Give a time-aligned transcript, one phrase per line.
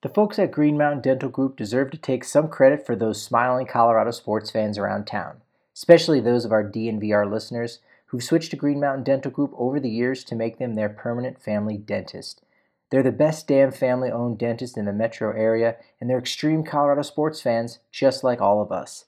[0.00, 3.66] The folks at Green Mountain Dental Group deserve to take some credit for those smiling
[3.66, 5.40] Colorado sports fans around town,
[5.74, 9.90] especially those of our DNVR listeners who've switched to Green Mountain Dental Group over the
[9.90, 12.42] years to make them their permanent family dentist.
[12.90, 17.02] They're the best damn family owned dentist in the metro area, and they're extreme Colorado
[17.02, 19.04] sports fans, just like all of us.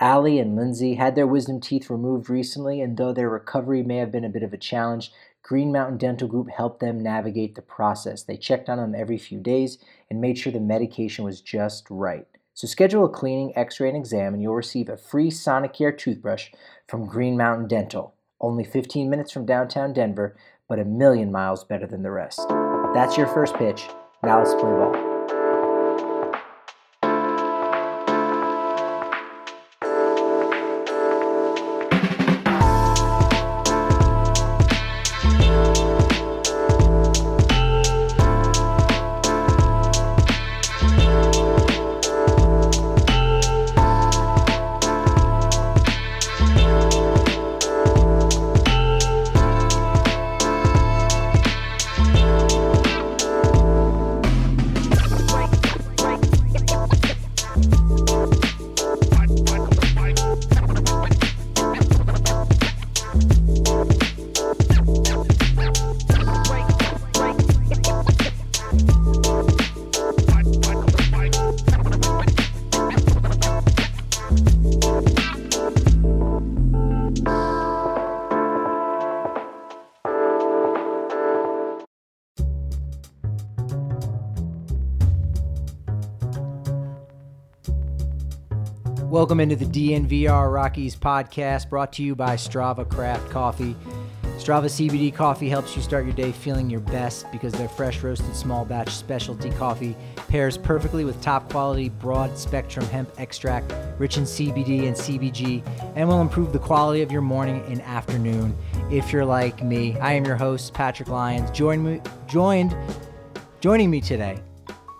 [0.00, 4.10] Allie and Lindsay had their wisdom teeth removed recently, and though their recovery may have
[4.10, 5.12] been a bit of a challenge,
[5.50, 8.22] Green Mountain Dental Group helped them navigate the process.
[8.22, 12.24] They checked on them every few days and made sure the medication was just right.
[12.54, 16.50] So schedule a cleaning, x-ray, and exam, and you'll receive a free Sonicare toothbrush
[16.86, 18.14] from Green Mountain Dental.
[18.40, 20.36] Only 15 minutes from downtown Denver,
[20.68, 22.46] but a million miles better than the rest.
[22.94, 23.88] That's your first pitch.
[24.22, 25.09] Now let's play ball.
[89.20, 93.76] Welcome into the DNVR Rockies podcast brought to you by Strava Craft Coffee.
[94.38, 98.34] Strava CBD coffee helps you start your day feeling your best because their fresh roasted
[98.34, 99.94] small batch specialty coffee
[100.28, 105.62] pairs perfectly with top quality broad spectrum hemp extract rich in CBD and CBG
[105.96, 108.56] and will improve the quality of your morning and afternoon
[108.90, 109.98] if you're like me.
[109.98, 111.50] I am your host Patrick Lyons.
[111.50, 112.74] Join me, joined
[113.60, 114.40] joining me today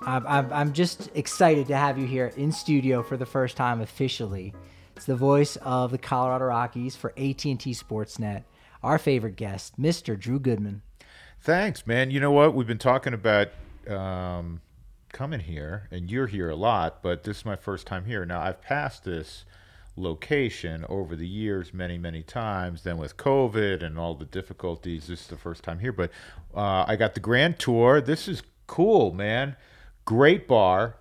[0.06, 4.54] I'm, I'm just excited to have you here in studio for the first time officially.
[4.96, 8.44] It's the voice of the Colorado Rockies for AT&T Sportsnet.
[8.82, 10.18] Our favorite guest, Mr.
[10.18, 10.82] Drew Goodman.
[11.42, 12.10] Thanks, man.
[12.10, 12.54] You know what?
[12.54, 13.48] We've been talking about
[13.88, 14.62] um,
[15.12, 18.24] coming here, and you're here a lot, but this is my first time here.
[18.24, 19.44] Now, I've passed this
[19.96, 22.84] location over the years many, many times.
[22.84, 25.92] Then with COVID and all the difficulties, this is the first time here.
[25.92, 26.10] But
[26.54, 28.00] uh, I got the grand tour.
[28.00, 29.56] This is cool, man
[30.04, 30.96] great bar,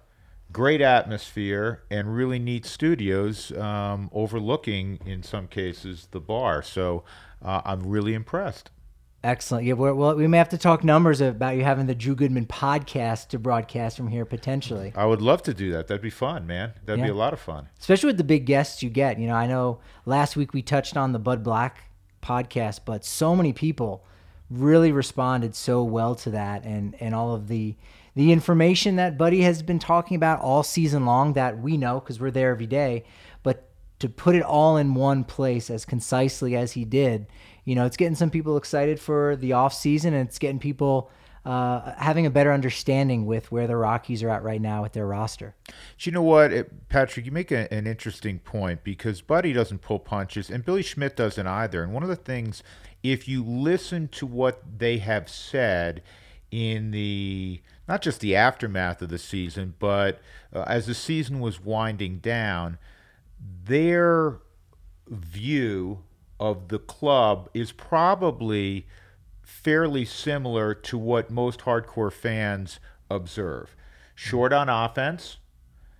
[0.52, 6.62] great atmosphere, and really neat studios um, overlooking, in some cases, the bar.
[6.62, 7.04] So
[7.42, 8.72] uh, I'm really impressed.
[9.22, 9.66] Excellent.
[9.66, 13.28] Yeah, well, we may have to talk numbers about you having the Drew Goodman podcast
[13.30, 14.94] to broadcast from here potentially.
[14.96, 15.88] I would love to do that.
[15.88, 16.72] That'd be fun, man.
[16.86, 17.08] That'd yeah.
[17.08, 17.68] be a lot of fun.
[17.80, 19.20] Especially with the big guests you get.
[19.20, 21.90] You know, I know last week we touched on the Bud Black
[22.22, 24.06] podcast, but so many people
[24.50, 27.76] really responded so well to that and and all of the
[28.20, 32.20] the information that Buddy has been talking about all season long that we know because
[32.20, 33.06] we're there every day,
[33.44, 33.70] but
[34.00, 37.28] to put it all in one place as concisely as he did,
[37.64, 41.10] you know, it's getting some people excited for the off season and it's getting people
[41.46, 45.08] uh, having a better understanding with where the Rockies are at right now with their
[45.08, 45.56] roster.
[46.02, 47.26] you know what, it, Patrick?
[47.26, 51.48] You make a, an interesting point because Buddy doesn't pull punches and Billy Schmidt doesn't
[51.48, 51.84] either.
[51.84, 52.64] And one of the things,
[53.02, 56.04] if you listen to what they have said
[56.52, 60.22] in the not just the aftermath of the season, but
[60.54, 62.78] uh, as the season was winding down,
[63.66, 64.38] their
[65.08, 66.04] view
[66.40, 68.86] of the club is probably
[69.42, 73.76] fairly similar to what most hardcore fans observe.
[74.14, 75.38] Short on offense,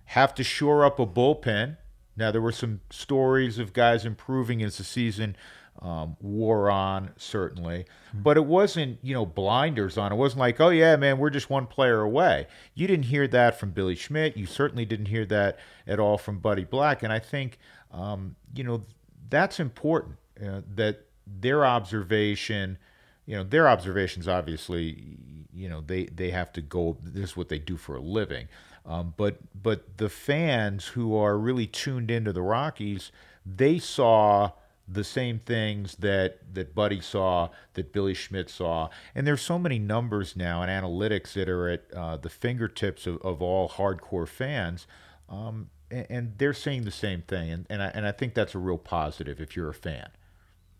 [0.06, 1.76] have to shore up a bullpen.
[2.16, 5.34] Now, there were some stories of guys improving as the season
[5.80, 10.12] um, wore on, certainly, but it wasn't, you know, blinders on.
[10.12, 12.46] It wasn't like, oh, yeah, man, we're just one player away.
[12.74, 14.36] You didn't hear that from Billy Schmidt.
[14.36, 17.02] You certainly didn't hear that at all from Buddy Black.
[17.02, 17.58] And I think,
[17.92, 18.84] um, you know,
[19.30, 22.78] that's important uh, that their observation
[23.26, 25.16] you know their observations obviously
[25.52, 28.48] you know they they have to go this is what they do for a living
[28.84, 33.12] um, but but the fans who are really tuned into the rockies
[33.46, 34.50] they saw
[34.90, 39.78] the same things that that Buddy saw, that Billy Schmidt saw, and there's so many
[39.78, 44.86] numbers now and analytics that are at uh, the fingertips of, of all hardcore fans,
[45.28, 48.54] um, and, and, they're saying the same thing, and and I, and I think that's
[48.54, 50.10] a real positive if you're a fan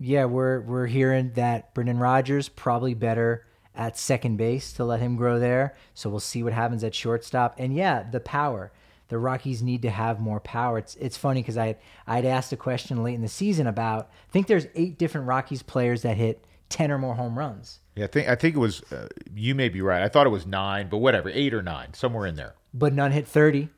[0.00, 5.14] yeah, we're we're hearing that Brendan Rodgers probably better at second base to let him
[5.14, 5.76] grow there.
[5.94, 7.54] So we'll see what happens at shortstop.
[7.58, 8.72] And yeah, the power.
[9.10, 10.78] The Rockies need to have more power.
[10.78, 11.76] It's it's funny because I
[12.06, 15.62] I'd asked a question late in the season about I think there's eight different Rockies
[15.62, 17.80] players that hit ten or more home runs.
[17.94, 20.02] Yeah, I think I think it was uh, you may be right.
[20.02, 22.54] I thought it was nine, but whatever, eight or nine, somewhere in there.
[22.72, 23.68] But none hit thirty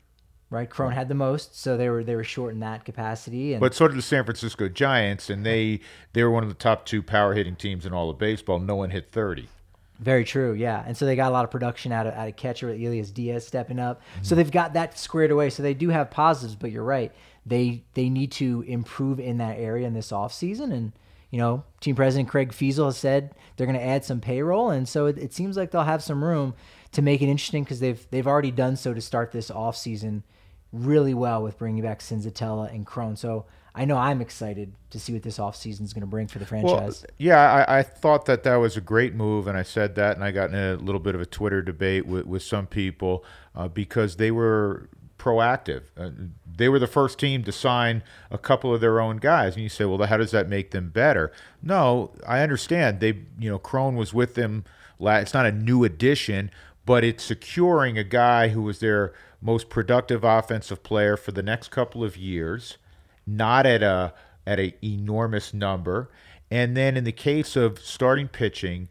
[0.53, 0.69] right?
[0.69, 3.53] Cron had the most, so they were they were short in that capacity.
[3.53, 5.81] And but so did the San Francisco Giants, and they
[6.13, 8.59] they were one of the top two power hitting teams in all of baseball.
[8.59, 9.49] No one hit thirty.
[9.99, 10.83] Very true, yeah.
[10.85, 13.11] And so they got a lot of production out of out of catcher with Elias
[13.11, 14.01] Diaz stepping up.
[14.01, 14.23] Mm-hmm.
[14.23, 15.49] So they've got that squared away.
[15.49, 17.11] So they do have positives, but you're right.
[17.45, 20.73] They they need to improve in that area in this offseason.
[20.73, 20.93] And,
[21.29, 24.71] you know, team president Greg Feasel has said they're gonna add some payroll.
[24.71, 26.55] And so it, it seems like they'll have some room
[26.91, 30.23] to make it interesting because they've they've already done so to start this offseason
[30.73, 33.15] really well with bringing back Senzatela and Cron.
[33.15, 36.39] So I know I'm excited to see what this offseason is going to bring for
[36.39, 37.01] the franchise.
[37.01, 40.15] Well, yeah, I, I, thought that that was a great move, and I said that,
[40.15, 43.23] and I got in a little bit of a Twitter debate with, with some people
[43.55, 45.83] uh, because they were proactive.
[45.97, 46.09] Uh,
[46.55, 49.69] they were the first team to sign a couple of their own guys, and you
[49.69, 51.31] say, well, how does that make them better?
[51.63, 52.99] No, I understand.
[52.99, 54.65] They, you know, Cron was with them.
[54.99, 56.51] It's not a new addition,
[56.85, 61.69] but it's securing a guy who was there– most productive offensive player for the next
[61.69, 62.77] couple of years,
[63.27, 64.13] not at a
[64.47, 66.09] at an enormous number.
[66.49, 68.89] And then in the case of starting pitching,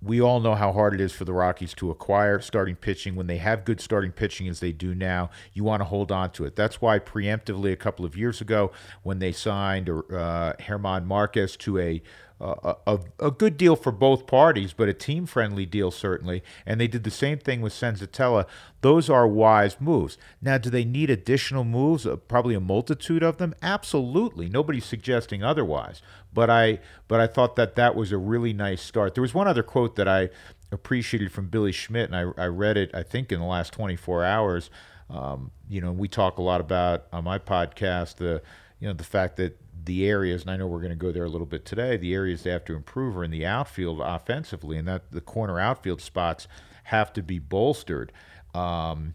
[0.00, 3.28] we all know how hard it is for the Rockies to acquire starting pitching when
[3.28, 5.30] they have good starting pitching as they do now.
[5.52, 6.56] You want to hold on to it.
[6.56, 8.72] That's why preemptively a couple of years ago,
[9.02, 12.02] when they signed uh, Germán Marquez to a
[12.42, 16.42] a, a, good deal for both parties, but a team friendly deal certainly.
[16.66, 18.46] And they did the same thing with Senzatela.
[18.80, 20.18] Those are wise moves.
[20.40, 22.04] Now, do they need additional moves?
[22.04, 23.54] Uh, probably a multitude of them.
[23.62, 24.48] Absolutely.
[24.48, 26.02] Nobody's suggesting otherwise.
[26.32, 29.14] But I, but I thought that that was a really nice start.
[29.14, 30.30] There was one other quote that I
[30.72, 32.90] appreciated from Billy Schmidt, and I, I read it.
[32.94, 34.70] I think in the last 24 hours.
[35.08, 38.42] Um, you know, we talk a lot about on my podcast the
[38.80, 41.24] you know the fact that the areas, and I know we're going to go there
[41.24, 44.76] a little bit today, the areas they have to improve are in the outfield offensively,
[44.78, 46.46] and that the corner outfield spots
[46.84, 48.12] have to be bolstered.
[48.54, 49.14] Um,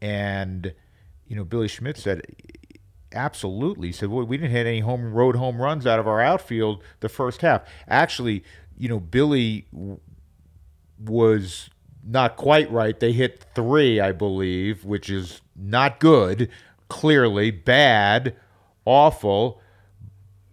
[0.00, 0.74] and,
[1.26, 2.22] you know, Billy Schmidt said,
[3.12, 3.88] absolutely.
[3.88, 6.82] He said, well, we didn't hit any home road home runs out of our outfield
[7.00, 7.62] the first half.
[7.88, 8.42] Actually,
[8.78, 9.66] you know, Billy
[10.98, 11.70] was
[12.02, 12.98] not quite right.
[12.98, 16.48] They hit three, I believe, which is not good,
[16.88, 18.34] clearly bad,
[18.84, 19.60] awful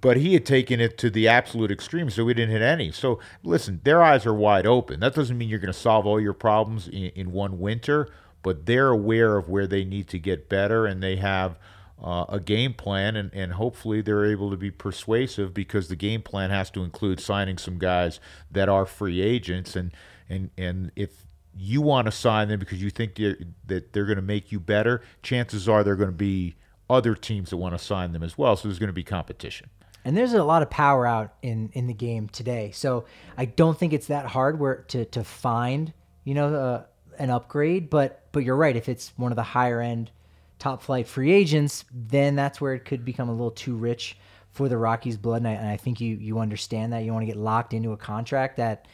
[0.07, 2.93] but he had taken it to the absolute extreme, so we didn't hit any.
[2.93, 5.01] So listen, their eyes are wide open.
[5.01, 8.07] That doesn't mean you're going to solve all your problems in, in, one winter,
[8.41, 11.59] but they're aware of where they need to get better, and they have
[12.01, 16.21] uh, a game plan, and, and hopefully they're able to be persuasive because the game
[16.21, 19.91] plan has to include signing some guys that are free agents, and
[20.29, 23.35] and and if you want to sign them because you think they're,
[23.65, 26.55] that they're going to make you better, chances are they're going to be
[26.89, 28.55] other teams that want to sign them as well.
[28.55, 29.69] So there's going to be competition.
[30.07, 32.71] And there's a lot of power out in in the game today.
[32.71, 33.03] So
[33.37, 35.91] I don't think it's that hard where to to find
[36.23, 36.83] you know uh,
[37.19, 37.89] an upgrade.
[37.89, 38.77] But but you're right.
[38.77, 40.11] If it's one of the higher end
[40.59, 44.17] top flight free agents, then that's where it could become a little too rich
[44.49, 45.41] for the Rockies' blood.
[45.41, 47.91] And I, and I think you you understand that you want to get locked into
[47.91, 48.87] a contract that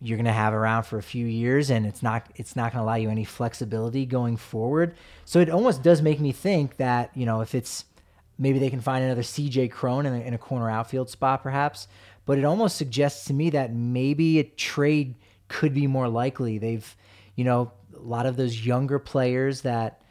[0.00, 2.80] you're going to have around for a few years and it's not it's not going
[2.80, 7.08] to allow you any flexibility going forward so it almost does make me think that
[7.14, 7.84] you know if it's
[8.38, 11.88] Maybe they can find another CJ Cron in a, in a corner outfield spot, perhaps.
[12.24, 15.16] But it almost suggests to me that maybe a trade
[15.48, 16.58] could be more likely.
[16.58, 16.96] They've,
[17.34, 20.02] you know, a lot of those younger players that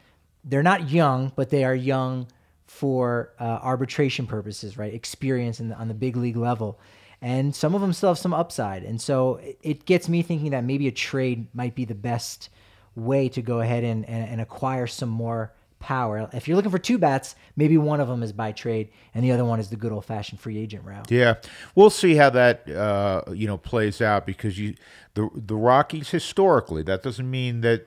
[0.44, 2.26] they're not young, but they are young
[2.66, 4.94] for uh, arbitration purposes, right?
[4.94, 6.80] Experience the, on the big league level.
[7.20, 8.82] and some of them still have some upside.
[8.82, 12.48] And so it gets me thinking that maybe a trade might be the best
[12.96, 15.52] way to go ahead and, and, and acquire some more
[15.82, 16.30] power.
[16.32, 19.32] If you're looking for two bats, maybe one of them is by trade, and the
[19.32, 21.10] other one is the good old fashioned free agent route.
[21.10, 21.34] Yeah,
[21.74, 24.74] we'll see how that uh, you know plays out because you
[25.14, 27.86] the the Rockies historically that doesn't mean that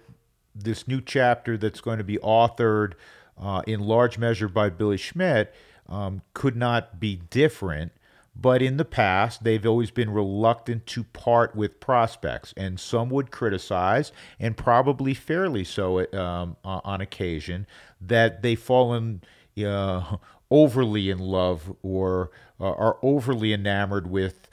[0.53, 2.93] this new chapter that's going to be authored
[3.41, 5.53] uh, in large measure by Billy Schmidt
[5.89, 7.91] um, could not be different.
[8.35, 13.31] But in the past, they've always been reluctant to part with prospects, and some would
[13.31, 17.65] criticize, and probably fairly so um, on occasion,
[18.01, 19.21] that they've fallen
[19.65, 20.17] uh,
[20.51, 24.49] overly in love or uh, are overly enamored with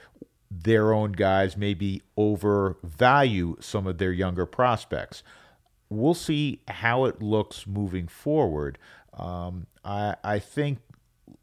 [0.49, 5.23] their own guys, maybe overvalue some of their younger prospects.
[5.89, 8.79] We'll see how it looks moving forward.
[9.15, 10.79] Um, I, I think,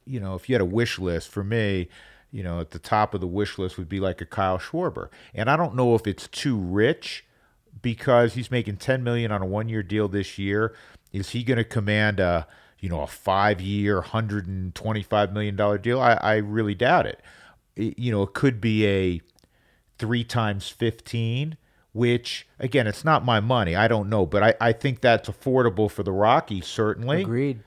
[0.05, 1.89] you know, if you had a wish list for me,
[2.31, 5.09] you know, at the top of the wish list would be like a Kyle Schwarber.
[5.33, 7.25] And I don't know if it's too rich
[7.81, 10.75] because he's making 10 million on a one-year deal this year.
[11.11, 12.47] Is he going to command a,
[12.79, 15.99] you know, a 5-year, 125 million dollar deal?
[15.99, 17.21] I, I really doubt it.
[17.75, 17.97] it.
[17.97, 19.21] You know, it could be a
[19.97, 21.57] 3 times 15
[21.91, 23.75] which again, it's not my money.
[23.75, 27.23] I don't know, but I, I think that's affordable for the Rockies, certainly.
[27.23, 27.61] Agreed.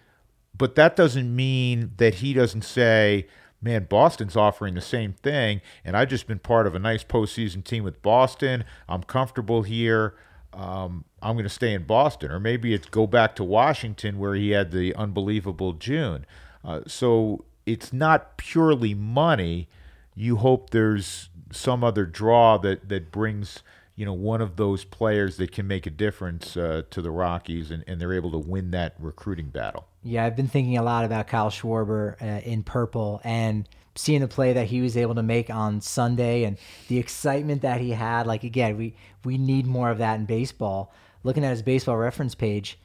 [0.57, 3.27] But that doesn't mean that he doesn't say,
[3.63, 7.63] man, Boston's offering the same thing, and I've just been part of a nice postseason
[7.65, 8.65] team with Boston.
[8.89, 10.15] I'm comfortable here.
[10.53, 14.35] Um, I'm going to stay in Boston, or maybe it's go back to Washington where
[14.35, 16.27] he had the unbelievable June.
[16.65, 19.69] Uh, so it's not purely money.
[20.15, 23.63] You hope there's some other draw that that brings
[23.95, 27.71] you know one of those players that can make a difference uh, to the Rockies,
[27.71, 29.87] and, and they're able to win that recruiting battle.
[30.03, 34.29] Yeah, I've been thinking a lot about Kyle Schwarber uh, in purple and seeing the
[34.29, 36.57] play that he was able to make on Sunday and
[36.89, 38.27] the excitement that he had.
[38.27, 38.95] Like again, we
[39.25, 40.93] we need more of that in baseball.
[41.25, 42.79] Looking at his baseball reference page,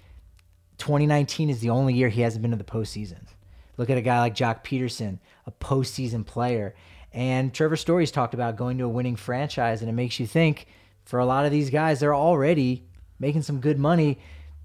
[0.78, 3.26] 2019 is the only year he hasn't been to the postseason.
[3.78, 6.76] Look at a guy like Joc Pederson, a postseason player.
[7.14, 10.68] And Trevor Story's talked about going to a winning franchise, and it makes you think
[11.08, 12.84] for a lot of these guys, they're already
[13.18, 14.20] making some good money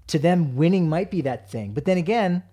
[0.07, 1.71] to them, winning might be that thing.
[1.71, 2.43] But then again,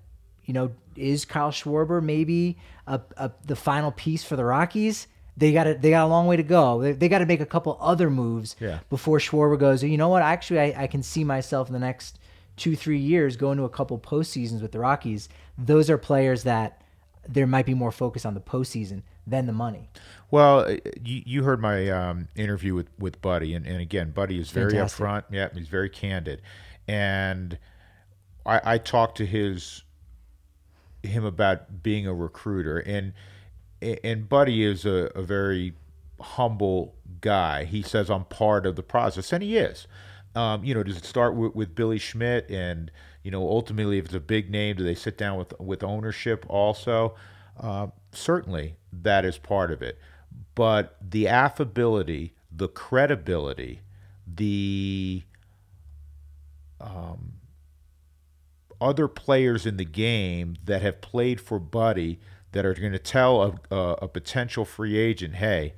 [0.44, 2.56] you know, is Kyle Schwarber maybe
[2.86, 5.08] a, a, the final piece for the Rockies?
[5.36, 6.80] They got they got a long way to go.
[6.80, 8.78] They, they got to make a couple other moves yeah.
[8.90, 9.82] before Schwarber goes.
[9.82, 10.22] You know what?
[10.22, 12.20] Actually, I, I can see myself in the next
[12.56, 15.28] two three years going to a couple postseasons with the Rockies.
[15.58, 16.82] Those are players that
[17.28, 19.88] there might be more focus on the postseason than the money.
[20.30, 24.38] Well, uh, you, you heard my um, interview with, with Buddy, and, and again, Buddy
[24.38, 25.04] is very Fantastic.
[25.04, 25.24] upfront.
[25.30, 26.40] Yeah, he's very candid
[26.90, 27.56] and
[28.44, 29.84] I, I talked to his
[31.04, 33.12] him about being a recruiter, and
[33.80, 35.74] and Buddy is a, a very
[36.20, 37.64] humble guy.
[37.64, 39.86] He says I'm part of the process, and he is.
[40.34, 42.90] Um, you know, does it start with, with Billy Schmidt, and
[43.22, 46.44] you know, ultimately, if it's a big name, do they sit down with with ownership
[46.48, 47.14] also?
[47.58, 49.96] Uh, certainly, that is part of it.
[50.54, 53.80] But the affability, the credibility,
[54.26, 55.22] the
[56.80, 57.34] um,
[58.80, 62.18] other players in the game that have played for Buddy
[62.52, 65.74] that are going to tell a, a, a, potential free agent, hey,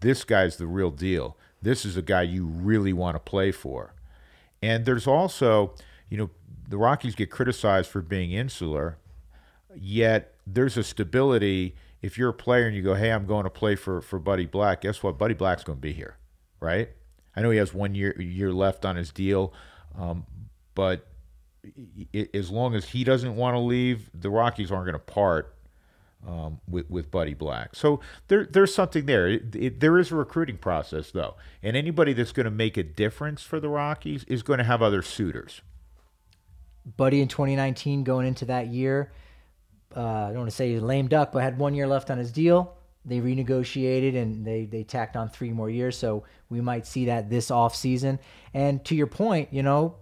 [0.00, 1.36] this guy's the real deal.
[1.62, 3.94] This is a guy you really want to play for.
[4.60, 5.74] And there's also,
[6.10, 6.30] you know,
[6.68, 8.98] the Rockies get criticized for being insular,
[9.74, 11.74] yet there's a stability.
[12.02, 14.46] If you're a player and you go, hey, I'm going to play for, for Buddy
[14.46, 15.16] Black, guess what?
[15.16, 16.16] Buddy Black's going to be here,
[16.60, 16.90] right?
[17.34, 19.54] I know he has one year year left on his deal,
[19.96, 20.26] um,
[20.74, 21.06] but
[22.34, 25.54] as long as he doesn't want to leave, the Rockies aren't going to part
[26.26, 27.74] um, with with Buddy Black.
[27.74, 29.28] So there there's something there.
[29.28, 32.82] It, it, there is a recruiting process though, and anybody that's going to make a
[32.82, 35.62] difference for the Rockies is going to have other suitors.
[36.96, 39.12] Buddy in 2019 going into that year,
[39.96, 42.32] uh, I don't want to say lame duck, but had one year left on his
[42.32, 42.76] deal.
[43.04, 47.30] They renegotiated and they they tacked on three more years, so we might see that
[47.30, 48.20] this off season.
[48.54, 49.96] And to your point, you know,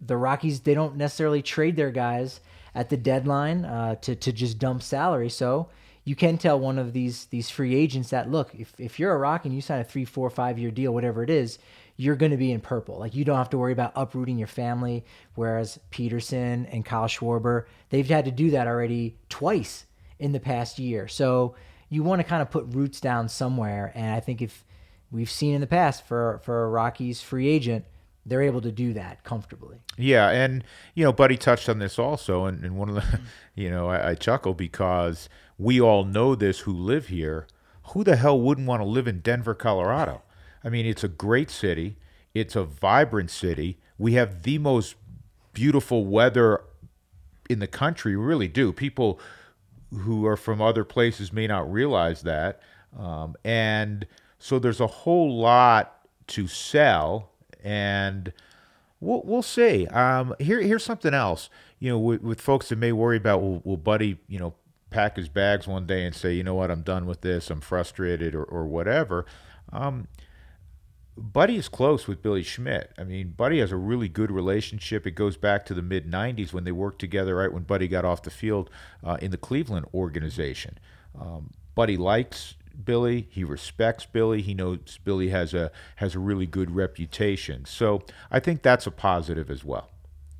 [0.00, 2.40] the Rockies they don't necessarily trade their guys
[2.74, 5.30] at the deadline uh, to to just dump salary.
[5.30, 5.70] So
[6.04, 9.18] you can tell one of these these free agents that look if if you're a
[9.18, 11.58] Rock and you sign a three, four, five year deal, whatever it is,
[11.96, 12.98] you're going to be in purple.
[12.98, 15.04] Like you don't have to worry about uprooting your family.
[15.34, 19.86] Whereas Pederson and Kyle Schwarber, they've had to do that already twice
[20.18, 21.08] in the past year.
[21.08, 21.54] So
[21.88, 23.92] you want to kind of put roots down somewhere.
[23.94, 24.64] And I think if
[25.10, 27.84] we've seen in the past for for a Rockies free agent
[28.26, 29.78] they're able to do that comfortably.
[29.96, 33.20] Yeah, and you know, Buddy touched on this also, and, and one of the,
[33.54, 37.46] you know, I, I chuckle because we all know this who live here.
[37.90, 40.22] who the hell wouldn't want to live in Denver, Colorado?
[40.66, 41.96] I mean, it's a great city.
[42.34, 43.78] It's a vibrant city.
[43.98, 44.96] We have the most
[45.54, 46.64] beautiful weather
[47.48, 48.16] in the country.
[48.16, 48.72] We really do.
[48.72, 49.20] People
[49.96, 52.60] who are from other places may not realize that.
[52.98, 54.08] Um, and
[54.40, 57.30] so there's a whole lot to sell,
[57.62, 58.32] and
[58.98, 59.86] we'll, we'll see.
[59.86, 61.48] Um, here, here's something else.
[61.78, 64.54] You know, with, with folks that may worry about, will, will Buddy, you know,
[64.90, 67.60] pack his bags one day and say, you know what, I'm done with this, I'm
[67.60, 69.26] frustrated, or, or whatever.
[69.72, 70.08] Um,
[71.16, 72.92] Buddy is close with Billy Schmidt.
[72.98, 75.06] I mean, Buddy has a really good relationship.
[75.06, 78.04] It goes back to the mid 90s when they worked together, right when Buddy got
[78.04, 78.68] off the field
[79.02, 80.78] uh, in the Cleveland organization.
[81.18, 82.54] Um, Buddy likes
[82.84, 83.28] Billy.
[83.30, 84.42] He respects Billy.
[84.42, 87.64] He knows Billy has a has a really good reputation.
[87.64, 89.90] So I think that's a positive as well.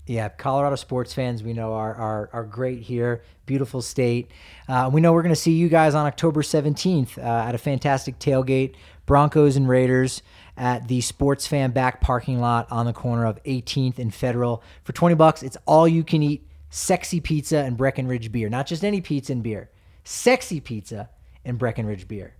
[0.06, 3.22] Yeah, Colorado sports fans we know are are, are great here.
[3.46, 4.30] Beautiful state.
[4.68, 7.58] Uh, we know we're going to see you guys on October 17th uh, at a
[7.58, 8.74] fantastic tailgate,
[9.06, 10.22] Broncos and Raiders
[10.56, 14.92] at the Sports Fan back parking lot on the corner of 18th and Federal for
[14.92, 15.42] 20 bucks.
[15.42, 18.48] It's all you can eat sexy pizza and Breckenridge beer.
[18.48, 19.70] Not just any pizza and beer.
[20.04, 21.10] Sexy pizza
[21.44, 22.34] and Breckenridge beer.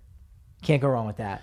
[0.61, 1.41] Can't go wrong with that.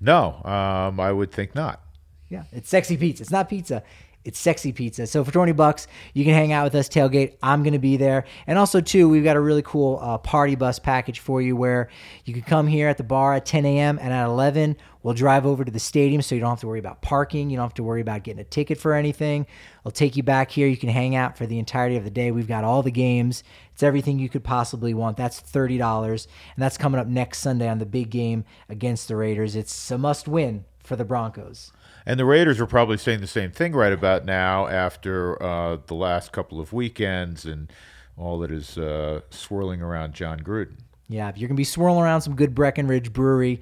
[0.00, 1.80] No, um, I would think not.
[2.28, 3.22] Yeah, it's sexy pizza.
[3.22, 3.82] It's not pizza.
[4.26, 5.06] It's sexy pizza.
[5.06, 7.36] So for 20 bucks, you can hang out with us tailgate.
[7.44, 8.24] I'm going to be there.
[8.48, 11.88] And also too, we've got a really cool uh, party bus package for you where
[12.24, 14.00] you can come here at the bar at 10 a.m.
[14.02, 16.80] and at 11 we'll drive over to the stadium so you don't have to worry
[16.80, 17.48] about parking.
[17.48, 19.46] You don't have to worry about getting a ticket for anything.
[19.84, 20.66] I'll take you back here.
[20.66, 22.32] You can hang out for the entirety of the day.
[22.32, 23.44] We've got all the games.
[23.72, 25.16] It's everything you could possibly want.
[25.16, 25.78] That's $30
[26.10, 26.26] and
[26.62, 29.54] that's coming up next Sunday on the big game against the Raiders.
[29.54, 31.72] It's a must win for the Broncos.
[32.06, 35.94] And the Raiders are probably saying the same thing right about now after uh, the
[35.94, 37.70] last couple of weekends and
[38.16, 40.76] all that is uh, swirling around Jon Gruden.
[41.08, 43.60] Yeah, if you're going to be swirling around some good Breckenridge Brewery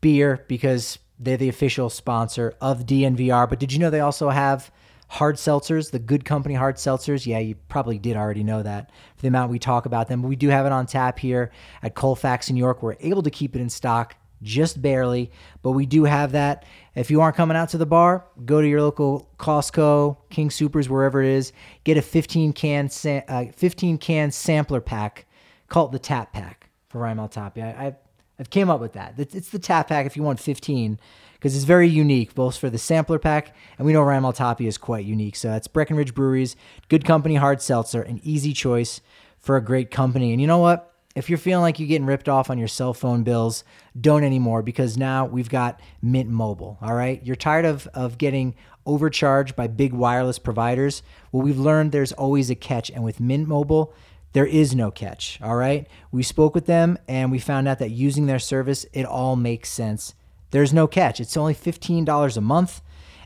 [0.00, 3.48] beer because they're the official sponsor of DNVR.
[3.48, 4.70] But did you know they also have
[5.08, 7.26] hard seltzers, the Good Company hard seltzers?
[7.26, 10.22] Yeah, you probably did already know that for the amount we talk about them.
[10.22, 12.82] But we do have it on tap here at Colfax in York.
[12.82, 15.30] We're able to keep it in stock just barely,
[15.62, 16.64] but we do have that.
[16.94, 20.88] If you aren't coming out to the bar, go to your local Costco, King Supers,
[20.88, 21.52] wherever it is.
[21.84, 22.90] Get a 15 can
[23.28, 25.26] uh, 15 can sampler pack.
[25.68, 27.78] Call it the Tap Pack for Ryan Maltapia.
[27.78, 27.96] I, I
[28.38, 29.14] I've came up with that.
[29.18, 30.98] It's the Tap Pack if you want 15
[31.34, 34.78] because it's very unique, both for the sampler pack and we know Ryan Maltapia is
[34.78, 35.36] quite unique.
[35.36, 36.56] So that's Breckenridge Breweries,
[36.88, 39.00] good company, hard seltzer, an easy choice
[39.38, 40.32] for a great company.
[40.32, 40.91] And you know what?
[41.14, 43.64] If you're feeling like you're getting ripped off on your cell phone bills,
[43.98, 46.78] don't anymore because now we've got Mint Mobile.
[46.80, 47.24] All right.
[47.24, 48.54] You're tired of, of getting
[48.86, 51.02] overcharged by big wireless providers.
[51.30, 52.90] Well, we've learned there's always a catch.
[52.90, 53.94] And with Mint Mobile,
[54.32, 55.38] there is no catch.
[55.42, 55.86] All right.
[56.10, 59.68] We spoke with them and we found out that using their service, it all makes
[59.68, 60.14] sense.
[60.50, 61.20] There's no catch.
[61.20, 62.80] It's only $15 a month.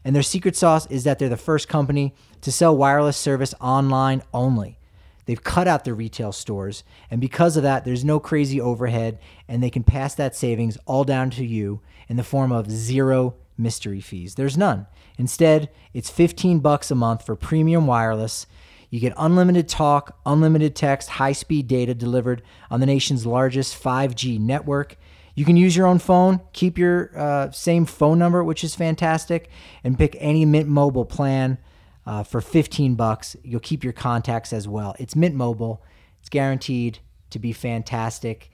[0.04, 4.22] And their secret sauce is that they're the first company to sell wireless service online
[4.32, 4.78] only.
[5.26, 9.62] They've cut out the retail stores, and because of that, there's no crazy overhead, and
[9.62, 14.00] they can pass that savings all down to you in the form of zero mystery
[14.00, 14.36] fees.
[14.36, 14.86] There's none.
[15.18, 18.46] Instead, it's 15 bucks a month for premium wireless.
[18.90, 24.96] You get unlimited talk, unlimited text, high-speed data delivered on the nation's largest 5G network.
[25.34, 29.50] You can use your own phone, keep your uh, same phone number, which is fantastic,
[29.82, 31.58] and pick any Mint Mobile plan
[32.06, 33.36] uh, for 15 bucks.
[33.42, 34.94] You'll keep your contacts as well.
[34.98, 35.82] It's Mint Mobile.
[36.20, 38.50] It's guaranteed to be fantastic.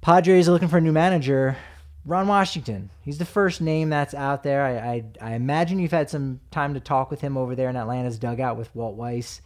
[0.00, 1.56] Padres are looking for a new manager.
[2.04, 2.90] Ron Washington.
[3.02, 4.64] He's the first name that's out there.
[4.64, 7.76] I, I, I, imagine you've had some time to talk with him over there in
[7.76, 9.42] Atlanta's dugout with Walt Weiss,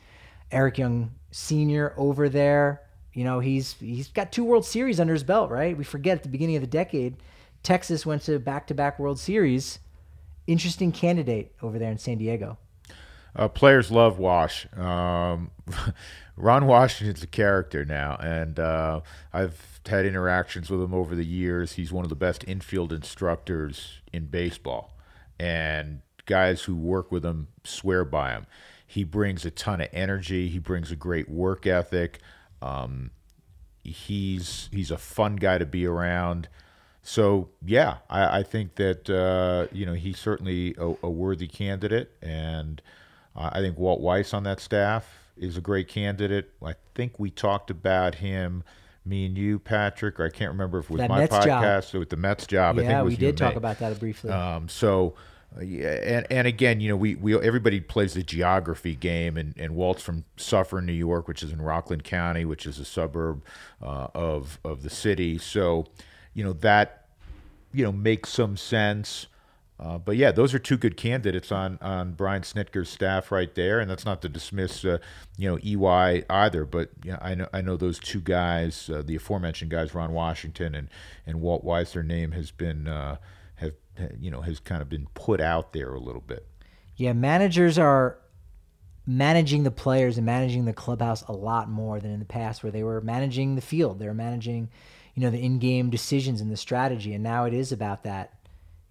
[0.53, 1.92] Eric Young Sr.
[1.96, 2.83] over there.
[3.14, 5.77] You know, he's he's got two World Series under his belt, right?
[5.77, 7.16] We forget at the beginning of the decade,
[7.62, 9.81] Texas went to back-to-back World Series.
[10.46, 12.59] Interesting candidate over there in San Diego.
[13.35, 14.66] Uh, players love Wash.
[14.77, 15.51] Um,
[16.37, 19.01] Ron Washington's a character now, and uh,
[19.33, 21.73] I've had interactions with him over the years.
[21.73, 24.97] He's one of the best infield instructors in baseball,
[25.38, 28.47] and guys who work with him swear by him.
[28.87, 30.49] He brings a ton of energy.
[30.49, 32.21] He brings a great work ethic.
[32.61, 33.11] Um,
[33.83, 36.49] he's he's a fun guy to be around.
[37.03, 42.12] So yeah, I, I think that uh, you know he's certainly a, a worthy candidate,
[42.23, 42.81] and
[43.37, 46.51] uh, I think Walt Weiss on that staff is a great candidate.
[46.64, 48.64] I think we talked about him,
[49.05, 51.87] me and you, Patrick, or I can't remember if it was that my Mets podcast
[51.90, 51.95] job.
[51.95, 52.77] or with the Mets job.
[52.77, 54.31] Yeah, I think we did talk about that briefly.
[54.31, 55.14] Um, so.
[55.55, 59.53] Uh, yeah, and and again, you know, we, we everybody plays the geography game, and,
[59.59, 63.45] and Walt's from Suffern, New York, which is in Rockland County, which is a suburb
[63.83, 65.37] uh, of of the city.
[65.37, 65.88] So,
[66.33, 67.09] you know that
[67.75, 69.27] you know makes some sense.
[69.83, 73.81] Uh, but yeah, those are two good candidates on on Brian Snitker's staff right there,
[73.81, 74.99] and that's not to dismiss uh,
[75.37, 76.64] you know EY either.
[76.64, 80.12] But you know, I know I know those two guys, uh, the aforementioned guys, Ron
[80.12, 80.88] Washington and
[81.27, 81.95] and Walt Weiss.
[81.95, 83.16] Their name has been uh,
[83.57, 83.73] have
[84.21, 86.47] you know has kind of been put out there a little bit.
[86.95, 88.18] Yeah, managers are
[89.05, 92.71] managing the players and managing the clubhouse a lot more than in the past, where
[92.71, 93.99] they were managing the field.
[93.99, 94.68] They were managing,
[95.16, 98.35] you know, the in-game decisions and the strategy, and now it is about that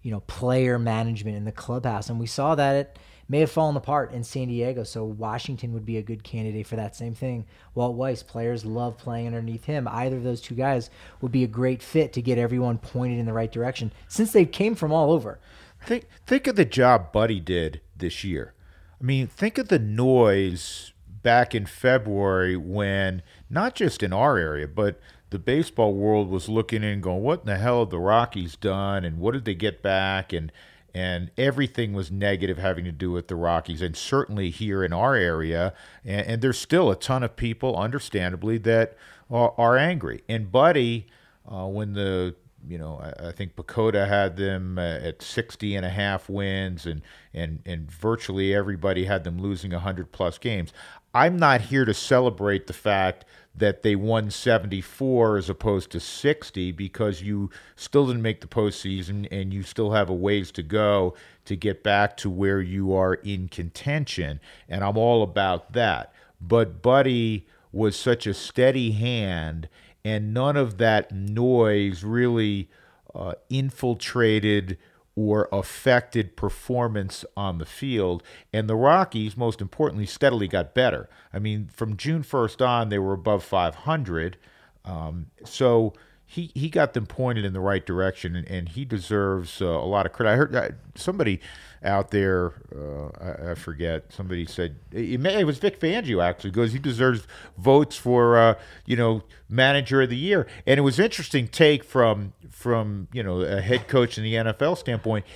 [0.02, 2.08] you know, player management in the clubhouse.
[2.08, 4.84] And we saw that it may have fallen apart in San Diego.
[4.84, 7.46] So Washington would be a good candidate for that same thing.
[7.74, 9.88] Walt Weiss, players love playing underneath him.
[9.88, 13.26] Either of those two guys would be a great fit to get everyone pointed in
[13.26, 15.38] the right direction since they came from all over.
[15.84, 18.54] Think think of the job Buddy did this year.
[19.00, 24.68] I mean, think of the noise back in February when not just in our area,
[24.68, 25.00] but
[25.32, 29.04] the baseball world was looking in going, "What in the hell have the Rockies done?
[29.04, 30.52] And what did they get back?" and
[30.94, 35.16] and everything was negative having to do with the Rockies, and certainly here in our
[35.16, 35.72] area,
[36.04, 38.94] and, and there's still a ton of people, understandably, that
[39.30, 40.22] are, are angry.
[40.28, 41.06] And Buddy,
[41.50, 42.36] uh, when the
[42.68, 46.86] you know, I, I think PECOTA had them uh, at 60 and a half wins,
[46.86, 47.02] and,
[47.34, 50.72] and, and virtually everybody had them losing 100 plus games.
[51.14, 56.72] I'm not here to celebrate the fact that they won 74 as opposed to 60
[56.72, 61.14] because you still didn't make the postseason and you still have a ways to go
[61.44, 64.40] to get back to where you are in contention.
[64.68, 66.14] And I'm all about that.
[66.40, 69.68] But Buddy was such a steady hand,
[70.04, 72.68] and none of that noise really
[73.14, 74.78] uh, infiltrated
[75.14, 78.22] or affected performance on the field.
[78.52, 81.08] And the Rockies, most importantly, steadily got better.
[81.32, 84.38] I mean, from June 1st on, they were above 500.
[84.84, 85.92] Um, so
[86.32, 89.84] he, he got them pointed in the right direction, and, and he deserves uh, a
[89.84, 90.30] lot of credit.
[90.30, 91.40] I heard somebody
[91.84, 96.52] out there, uh, I, I, forget, somebody said it, may, it, was Vic Fangio actually
[96.52, 97.26] goes he deserves
[97.58, 98.54] votes for uh,
[98.86, 103.42] you know manager of the year, and it was interesting take from from you know
[103.42, 105.26] a head coach in the NFL standpoint.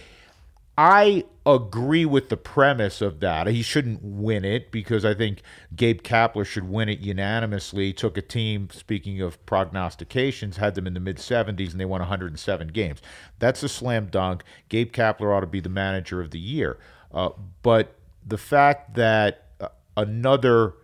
[0.78, 3.46] I agree with the premise of that.
[3.46, 5.40] He shouldn't win it because I think
[5.74, 7.94] Gabe Kapler should win it unanimously.
[7.94, 12.00] Took a team, speaking of prognostications, had them in the mid 70s and they won
[12.00, 13.00] 107 games.
[13.38, 14.42] That's a slam dunk.
[14.68, 16.78] Gabe Kapler ought to be the manager of the year.
[17.12, 17.30] Uh,
[17.62, 17.94] but
[18.26, 20.74] the fact that uh, another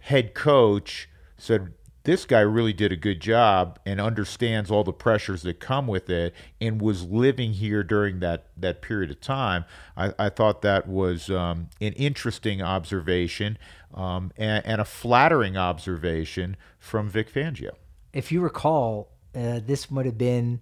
[0.00, 1.72] head coach said,
[2.04, 6.10] this guy really did a good job and understands all the pressures that come with
[6.10, 9.64] it and was living here during that, that period of time.
[9.96, 13.58] I, I thought that was um, an interesting observation
[13.94, 17.70] um, and, and, a flattering observation from Vic Fangio.
[18.12, 20.60] If you recall, uh, this would have been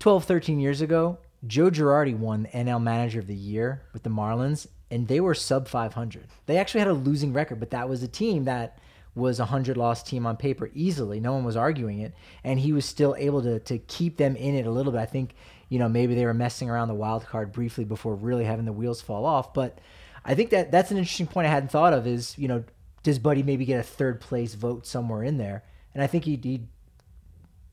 [0.00, 1.18] 12, 13 years ago.
[1.46, 5.34] Joe Girardi won the NL Manager of the Year with the Marlins, and they were
[5.34, 6.26] sub 500.
[6.46, 8.78] They actually had a losing record, but that was a team that–
[9.16, 11.18] was a hundred loss team on paper easily.
[11.18, 14.54] No one was arguing it, and he was still able to to keep them in
[14.54, 15.00] it a little bit.
[15.00, 15.34] I think
[15.70, 18.72] you know maybe they were messing around the wild card briefly before really having the
[18.72, 19.54] wheels fall off.
[19.54, 19.78] But
[20.24, 22.06] I think that that's an interesting point I hadn't thought of.
[22.06, 22.62] Is you know
[23.02, 25.64] does Buddy maybe get a third place vote somewhere in there?
[25.94, 26.60] And I think he he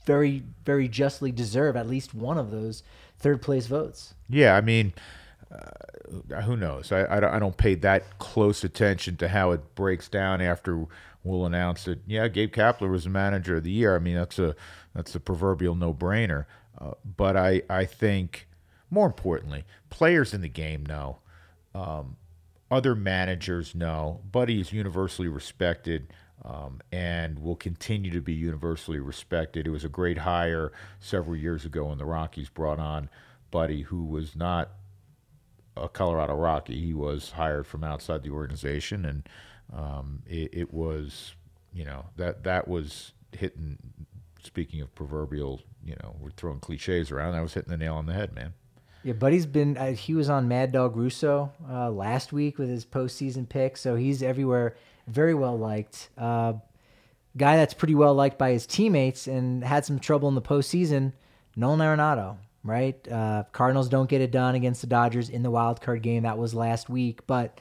[0.06, 2.84] very very justly deserve at least one of those
[3.20, 4.16] third place votes.
[4.30, 4.94] Yeah, I mean.
[5.52, 6.92] Uh, who knows?
[6.92, 10.88] I, I, I don't pay that close attention to how it breaks down after
[11.24, 13.96] will announce that yeah, Gabe Kapler was the manager of the year.
[13.96, 14.56] I mean, that's a
[14.94, 16.46] that's a proverbial no-brainer.
[16.78, 18.48] Uh, but I I think
[18.90, 21.20] more importantly, players in the game know,
[21.74, 22.18] um,
[22.70, 24.22] other managers know.
[24.32, 26.14] Buddy is universally respected.
[26.46, 29.66] Um, and will continue to be universally respected.
[29.66, 33.10] It was a great hire several years ago when the Rockies brought on
[33.50, 34.72] Buddy, who was not
[35.78, 36.80] a Colorado Rocky.
[36.80, 39.24] He was hired from outside the organization, and
[39.72, 41.36] um, it, it, was,
[41.74, 43.78] you know, that that was hitting.
[44.44, 47.36] Speaking of proverbial, you know, we're throwing cliches around.
[47.36, 48.54] I was hitting the nail on the head, man.
[49.04, 49.78] Yeah, Buddy's been.
[49.78, 53.96] Uh, he was on Mad Dog Russo uh, last week with his postseason pick, so
[53.96, 54.76] he's everywhere.
[55.08, 56.10] Very well liked.
[56.18, 56.54] Uh,
[57.36, 61.12] guy that's pretty well liked by his teammates and had some trouble in the postseason.
[61.56, 63.08] Nolan Arenado, right?
[63.12, 66.24] Uh, Cardinals don't get it done against the Dodgers in the wild card game.
[66.24, 67.60] That was last week, but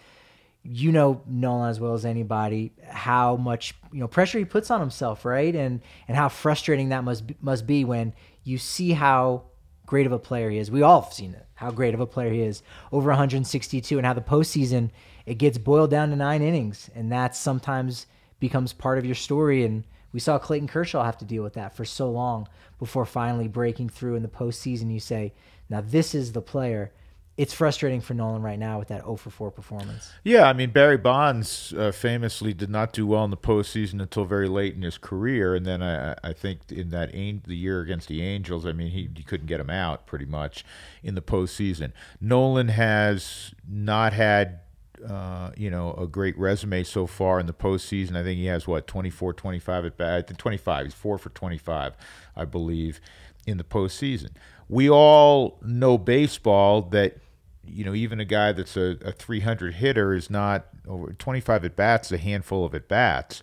[0.64, 4.80] you know Nolan as well as anybody how much you know pressure he puts on
[4.80, 5.54] himself, right?
[5.54, 9.44] And and how frustrating that must be, must be when you see how
[9.86, 10.70] great of a player he is.
[10.70, 14.06] We all have seen it, how great of a player he is over 162, and
[14.06, 14.90] how the postseason
[15.26, 18.06] it gets boiled down to nine innings, and that sometimes
[18.40, 19.64] becomes part of your story.
[19.64, 22.48] And We saw Clayton Kershaw have to deal with that for so long
[22.78, 24.92] before finally breaking through in the postseason.
[24.92, 25.32] You say,
[25.68, 26.92] now this is the player
[27.36, 30.12] it's frustrating for Nolan right now with that 0 for 4 performance.
[30.22, 34.24] Yeah, I mean Barry Bonds uh, famously did not do well in the postseason until
[34.24, 38.08] very late in his career, and then I, I think in that the year against
[38.08, 40.64] the Angels, I mean he, he couldn't get him out pretty much
[41.02, 41.92] in the postseason.
[42.20, 44.60] Nolan has not had
[45.08, 48.16] uh, you know, a great resume so far in the postseason.
[48.16, 50.12] I think he has what 24, 25 at bat.
[50.12, 50.86] I think 25.
[50.86, 51.94] He's four for 25,
[52.36, 53.00] I believe,
[53.46, 54.30] in the postseason.
[54.72, 57.18] We all know baseball that
[57.64, 61.76] you know, even a guy that's a, a 300 hitter is not over 25 at
[61.76, 63.42] bats, a handful of at bats.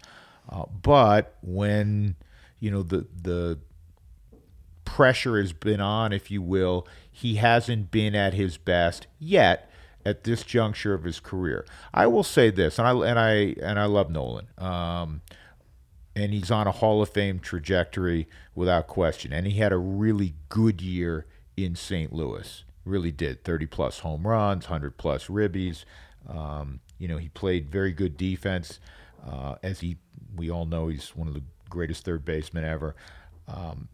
[0.50, 2.16] Uh, but when
[2.60, 3.60] you know the the
[4.86, 9.72] pressure has been on, if you will, he hasn't been at his best yet
[10.04, 11.66] at this juncture of his career.
[11.94, 14.48] I will say this, and I and I and I love Nolan.
[14.58, 15.22] Um,
[16.20, 19.32] and he's on a Hall of Fame trajectory without question.
[19.32, 22.12] And he had a really good year in St.
[22.12, 25.86] Louis really did 30 plus home runs, 100 plus ribbies.
[26.28, 28.80] Um, you know, he played very good defense.
[29.26, 29.98] Uh, as he,
[30.36, 32.96] we all know, he's one of the greatest third basemen ever.
[33.48, 33.88] Um,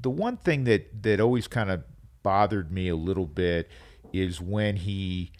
[0.00, 1.84] the one thing that that always kind of
[2.22, 3.70] bothered me a little bit
[4.12, 5.32] is when he,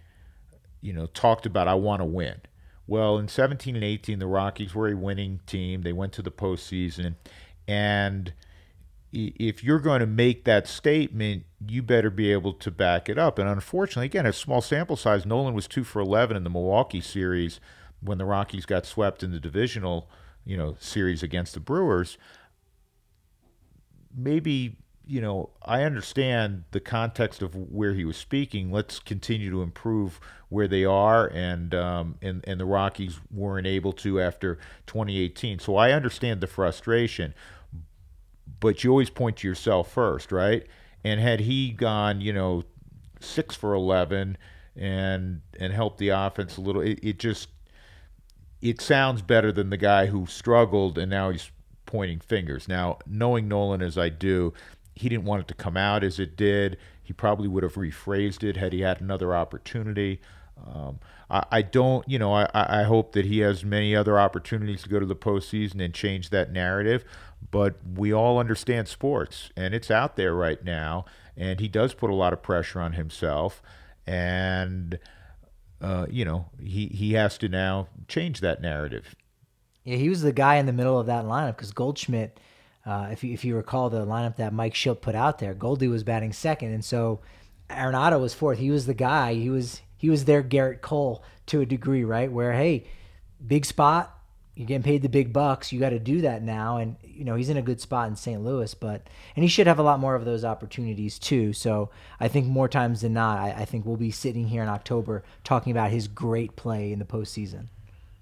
[0.81, 2.41] you know, talked about I want to win.
[2.87, 5.83] Well, in 17 and 18, the Rockies were a winning team.
[5.83, 7.17] They went to the postseason,
[7.67, 8.33] and
[9.13, 13.39] if you're going to make that statement, you better be able to back it up.
[13.39, 15.25] And unfortunately, again, a small sample size.
[15.25, 17.61] Nolan was two for 11 in the Milwaukee series
[18.01, 20.11] when the Rockies got swept in the divisional,
[20.45, 22.19] you know, series against the Brewers.
[24.15, 28.73] Maybe you know, I understand the context of where he was speaking.
[28.73, 33.93] Let's continue to improve where they are, and um, and and the Rockies weren't able
[33.95, 35.61] to after 2018.
[35.61, 37.35] So I understand the frustration
[38.61, 40.67] but you always point to yourself first, right?
[41.05, 42.65] And had he gone, you know,
[43.21, 44.37] six for eleven
[44.75, 47.49] and and helped the offense a little, it, it just
[48.63, 51.51] it sounds better than the guy who struggled and now he's
[51.85, 52.67] pointing fingers.
[52.67, 54.53] Now, knowing Nolan as I do,
[54.97, 56.79] he didn't want it to come out as it did.
[57.03, 60.21] He probably would have rephrased it had he had another opportunity.
[60.67, 60.99] Um,
[61.31, 64.89] I, I, don't, you know, I, I hope that he has many other opportunities to
[64.89, 67.05] go to the postseason and change that narrative.
[67.51, 71.05] But we all understand sports, and it's out there right now.
[71.37, 73.63] And he does put a lot of pressure on himself,
[74.07, 74.99] and
[75.83, 79.15] uh, you know, he he has to now change that narrative.
[79.85, 82.41] Yeah, he was the guy in the middle of that lineup because Goldschmidt.
[82.87, 85.89] Uh, if you if you recall the lineup that Mike Shildt put out there, Goldie
[85.89, 87.21] was batting second, and so
[87.69, 88.59] Arenado was fourth.
[88.59, 89.35] He was the guy.
[89.35, 92.31] He was he was their Gerrit Cole to a degree, right?
[92.31, 92.87] Where hey,
[93.45, 94.17] big spot,
[94.55, 95.73] you're getting paid the big bucks.
[95.73, 98.15] You got to do that now, and you know he's in a good spot in
[98.15, 98.41] St.
[98.41, 101.53] Louis, but and he should have a lot more of those opportunities too.
[101.53, 104.69] So I think more times than not, I, I think we'll be sitting here in
[104.69, 107.67] October talking about his great play in the postseason.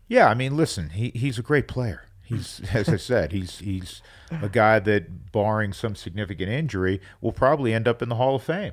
[0.08, 2.06] Yeah, I mean, listen, he he's a great player.
[2.24, 7.72] He's, as I said, he's he's a guy that, barring some significant injury, will probably
[7.72, 8.72] end up in the Hall of Fame,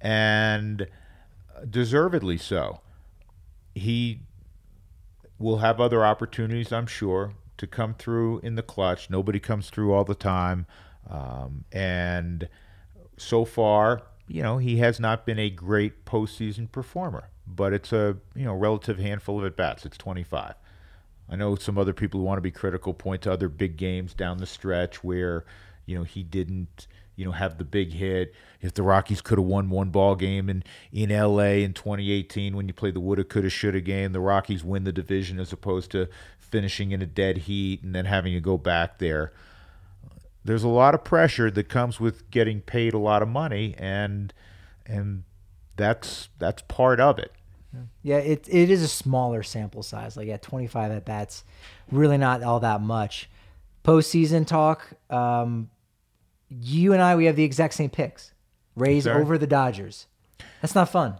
[0.00, 0.86] and
[1.68, 2.80] deservedly so.
[3.74, 4.20] He
[5.38, 9.10] will have other opportunities, I'm sure, to come through in the clutch.
[9.10, 10.66] Nobody comes through all the time.
[11.08, 12.48] Um, and
[13.16, 18.16] so far, you know, he has not been a great postseason performer, but it's a,
[18.34, 19.84] you know, relative handful of at bats.
[19.84, 20.54] It's 25.
[21.32, 24.12] I know some other people who want to be critical point to other big games
[24.12, 25.46] down the stretch where,
[25.86, 28.34] you know, he didn't you know, have the big hit.
[28.60, 32.68] If the Rockies could have won one ball game in, in LA in 2018 when
[32.68, 36.08] you played the woulda, coulda, shoulda game, the Rockies win the division as opposed to
[36.38, 39.32] finishing in a dead heat and then having to go back there.
[40.44, 44.34] There's a lot of pressure that comes with getting paid a lot of money, and
[44.84, 45.22] and
[45.76, 47.30] that's that's part of it.
[48.02, 50.16] Yeah, it it is a smaller sample size.
[50.16, 51.44] Like at 25 at bats,
[51.90, 53.30] really not all that much.
[53.84, 54.88] Postseason talk.
[55.10, 55.70] Um,
[56.50, 58.32] you and I we have the exact same picks.
[58.76, 59.20] Rays Sorry?
[59.20, 60.06] over the Dodgers.
[60.60, 61.16] That's not fun.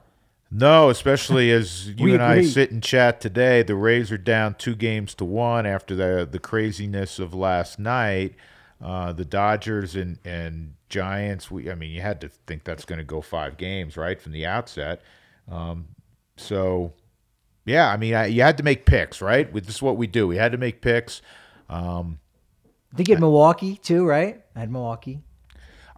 [0.50, 3.62] No, especially as you and I sit and chat today.
[3.62, 8.34] The Rays are down two games to one after the the craziness of last night.
[8.82, 11.50] Uh, the Dodgers and and Giants.
[11.50, 14.32] We, I mean, you had to think that's going to go five games right from
[14.32, 15.00] the outset.
[15.50, 15.86] Um,
[16.36, 16.92] so,
[17.64, 19.52] yeah, I mean, I, you had to make picks, right?
[19.52, 20.26] With this is what we do.
[20.26, 21.22] We had to make picks.
[21.68, 22.18] Um,
[22.92, 24.42] I think you had Milwaukee too, right?
[24.54, 25.22] I had Milwaukee.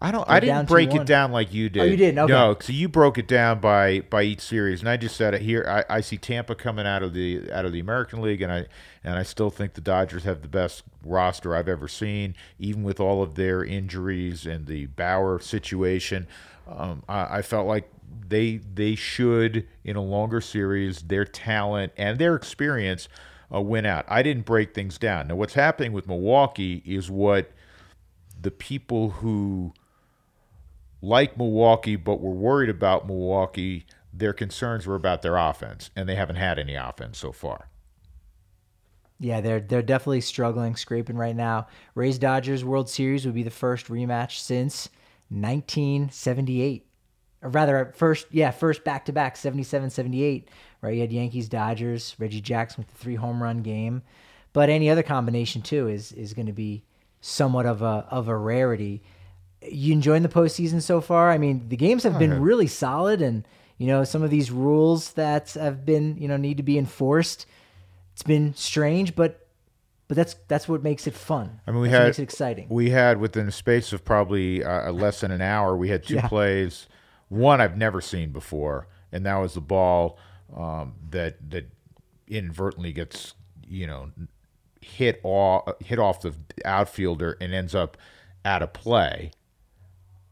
[0.04, 0.26] I don't.
[0.26, 1.00] They're I didn't break 2-1.
[1.00, 1.80] it down like you did.
[1.80, 2.18] Oh, you didn't?
[2.18, 2.32] Okay.
[2.32, 5.40] No, so you broke it down by by each series, and I just said it
[5.40, 5.64] here.
[5.66, 8.66] I, I see Tampa coming out of the out of the American League, and I
[9.02, 13.00] and I still think the Dodgers have the best roster I've ever seen, even with
[13.00, 16.26] all of their injuries and the Bauer situation.
[16.66, 17.90] Um, I, I felt like
[18.28, 23.08] they they should in a longer series their talent and their experience
[23.52, 24.04] uh, win out.
[24.08, 25.28] I didn't break things down.
[25.28, 27.50] Now, what's happening with Milwaukee is what
[28.40, 29.72] the people who
[31.00, 36.14] like Milwaukee but were worried about Milwaukee, their concerns were about their offense, and they
[36.14, 37.68] haven't had any offense so far.
[39.20, 41.68] Yeah, they're they're definitely struggling, scraping right now.
[41.94, 44.88] Rays Dodgers World Series would be the first rematch since
[45.34, 46.86] 1978.
[47.42, 50.44] Or rather, first yeah, first back to back 77-78,
[50.80, 50.94] right?
[50.94, 54.02] You had Yankees Dodgers, Reggie Jackson with the three home run game.
[54.54, 56.84] But any other combination too is is going to be
[57.20, 59.02] somewhat of a of a rarity.
[59.60, 61.30] You enjoying the postseason so far?
[61.30, 63.46] I mean, the games have oh, been really solid, and
[63.78, 67.46] you know some of these rules that have been you know need to be enforced.
[68.12, 69.43] It's been strange, but
[70.14, 71.60] but that's that's what makes it fun.
[71.66, 72.66] I mean, we That's what had makes it exciting.
[72.68, 76.14] We had within a space of probably uh, less than an hour, we had two
[76.14, 76.28] Yeah.
[76.28, 76.86] plays.
[77.28, 80.18] One I've never seen before, and that was the ball
[80.56, 81.68] um, that that
[82.28, 83.34] inadvertently gets
[83.66, 84.10] you know
[84.80, 87.96] hit off hit off the outfielder and ends up
[88.44, 89.32] out of play.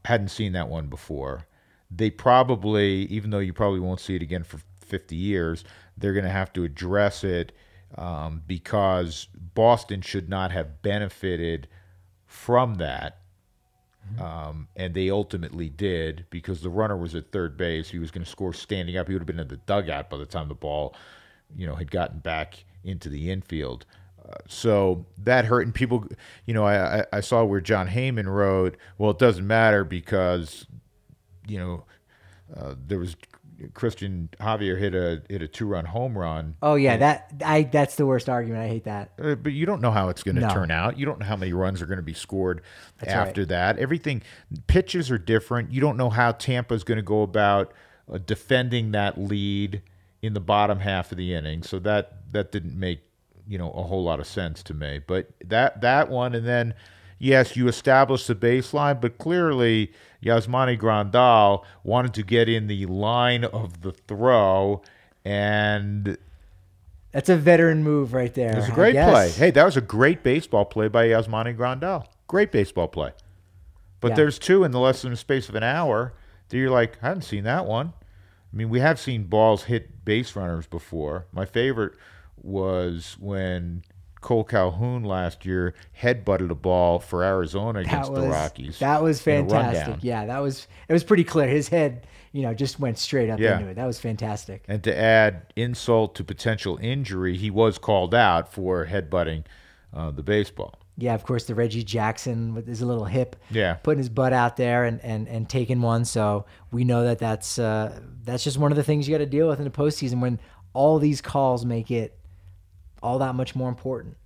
[0.04, 1.46] Hadn't seen that one before.
[1.90, 5.64] They probably, even though you probably won't see it again for 50 years,
[5.96, 7.52] they're going to have to address it
[7.96, 11.68] um, because Boston should not have benefited
[12.26, 13.18] from that.
[14.20, 17.88] Um, and they ultimately did because the runner was at third base.
[17.90, 19.06] He was going to score standing up.
[19.06, 20.94] He would have been in the dugout by the time the ball,
[21.56, 23.86] you know, had gotten back into the infield.
[24.28, 25.62] Uh, so that hurt.
[25.66, 26.06] And people,
[26.46, 30.66] you know, I, I- I saw where Jon Heyman wrote, well, it doesn't matter because,
[31.46, 31.84] you know,
[32.56, 33.16] uh, there was
[33.74, 36.56] Christian Javier hit a hit a two run home run.
[36.62, 38.62] Oh yeah, that I that's the worst argument.
[38.64, 39.12] I hate that.
[39.22, 40.50] Uh, but you don't know how it's going to No.
[40.52, 40.98] turn out.
[40.98, 42.62] You don't know how many runs are going to be scored
[42.98, 43.48] That's after right.
[43.48, 43.78] that.
[43.78, 44.22] Everything
[44.66, 45.72] pitches are different.
[45.72, 47.72] You don't know how Tampa's going to go about
[48.12, 49.82] uh, defending that lead
[50.22, 51.62] in the bottom half of the inning.
[51.62, 53.00] So that that didn't make
[53.46, 55.00] you know a whole lot of sense to me.
[55.06, 56.74] But that that one, and then
[57.22, 63.44] yes, you established the baseline, but clearly Yasmani Grandal wanted to get in the line
[63.44, 64.82] of the throw,
[65.24, 66.18] and
[67.12, 68.50] That's a veteran move right there.
[68.52, 69.30] it was a great play.
[69.30, 72.06] Hey, that was a great baseball play by Yasmani Grandal.
[72.26, 73.12] Great baseball play.
[74.00, 74.16] But Yeah.
[74.16, 76.12] there's two in the less than a space of an hour
[76.48, 77.92] that you're like, I haven't seen that one.
[78.52, 81.26] I mean, we have seen balls hit base runners before.
[81.32, 81.92] My favorite
[82.42, 83.82] was when
[84.22, 88.78] Cole Calhoun last year headbutted a ball for Arizona against was the Rockies.
[88.78, 89.74] that was in a rundown.
[89.74, 90.04] fantastic.
[90.04, 91.48] Yeah, that was it was pretty clear.
[91.48, 93.58] His head, you know, just went straight up Yeah.
[93.58, 93.74] into it.
[93.74, 94.64] That was fantastic.
[94.68, 99.44] And to add insult to potential injury, he was called out for headbutting
[99.92, 100.78] uh, the baseball.
[100.98, 103.74] Yeah, of course, the Reggie Jackson with his little hip, Yeah.
[103.74, 106.04] putting his butt out there and, and, and taking one.
[106.04, 109.26] So we know that that's uh, that's just one of the things you got to
[109.26, 110.38] deal with in the postseason when
[110.74, 112.16] all these calls make it
[113.02, 114.16] all that much more important.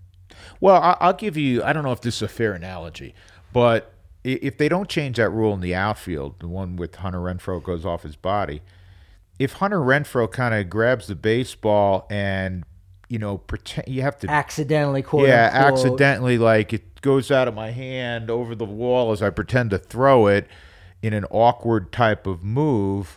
[0.60, 1.62] Well, I- I'll give you.
[1.62, 3.14] I don't know if this is a fair analogy,
[3.52, 3.92] but
[4.24, 7.86] if they don't change that rule in the outfield, the one with Hunter Renfroe goes
[7.86, 8.60] off his body,
[9.38, 12.64] if Hunter Renfroe kind of grabs the baseball and
[13.08, 15.78] you know pretend you have to Accidentally, quote yeah unquote.
[15.86, 19.78] accidentally like it goes out of my hand over the wall as I pretend to
[19.78, 20.48] throw it
[21.02, 23.16] in an awkward type of move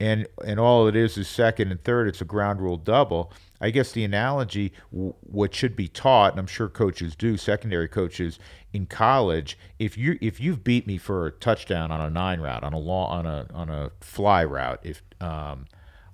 [0.00, 3.32] and and all it is is second and third it's a ground rule double.
[3.60, 8.38] I guess the analogy what should be taught and i'm sure coaches do secondary coaches
[8.72, 12.64] in college if you if you've beat me for a touchdown on a nine route
[12.64, 15.66] on a long on a on a fly route if um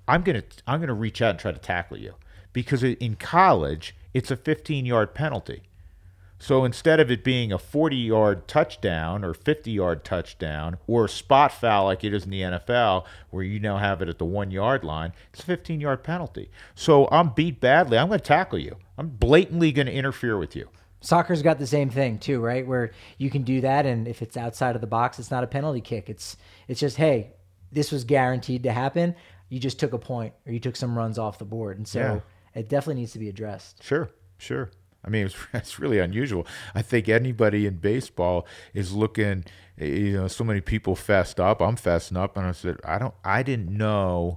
[0.08, 2.14] i'm gonna i'm gonna reach out and try to tackle you.
[2.52, 5.62] Because in college it's a 15 yard penalty
[6.38, 11.08] so instead of it being a 40 yard touchdown or 50 yard touchdown or a
[11.08, 14.24] spot foul like it is in the NFL, where you now have it at the
[14.24, 16.50] one yard line, it's a 15 yard penalty.
[16.74, 17.98] So I'm beat badly.
[17.98, 18.76] I'm going to tackle you.
[18.98, 20.68] I'm blatantly going to interfere with you.
[21.00, 22.66] Soccer's got the same thing too, right?
[22.66, 25.46] Where you can do that, and if it's outside of the box, it's not a
[25.46, 26.08] penalty kick.
[26.10, 26.36] It's
[26.68, 27.32] it's just hey,
[27.70, 29.14] this was guaranteed to happen.
[29.48, 32.00] You just took a point, or you took some runs off the board, and so
[32.00, 32.20] Yeah.
[32.60, 33.84] it definitely needs to be addressed.
[33.84, 34.08] Sure,
[34.38, 34.70] sure.
[35.06, 36.46] I mean, it's, it's really unusual.
[36.74, 39.44] I think anybody in baseball is looking.
[39.78, 41.60] Eh, you know, so many people fessed up.
[41.60, 43.14] I'm fessing up, and I said, I don't.
[43.24, 44.36] I didn't know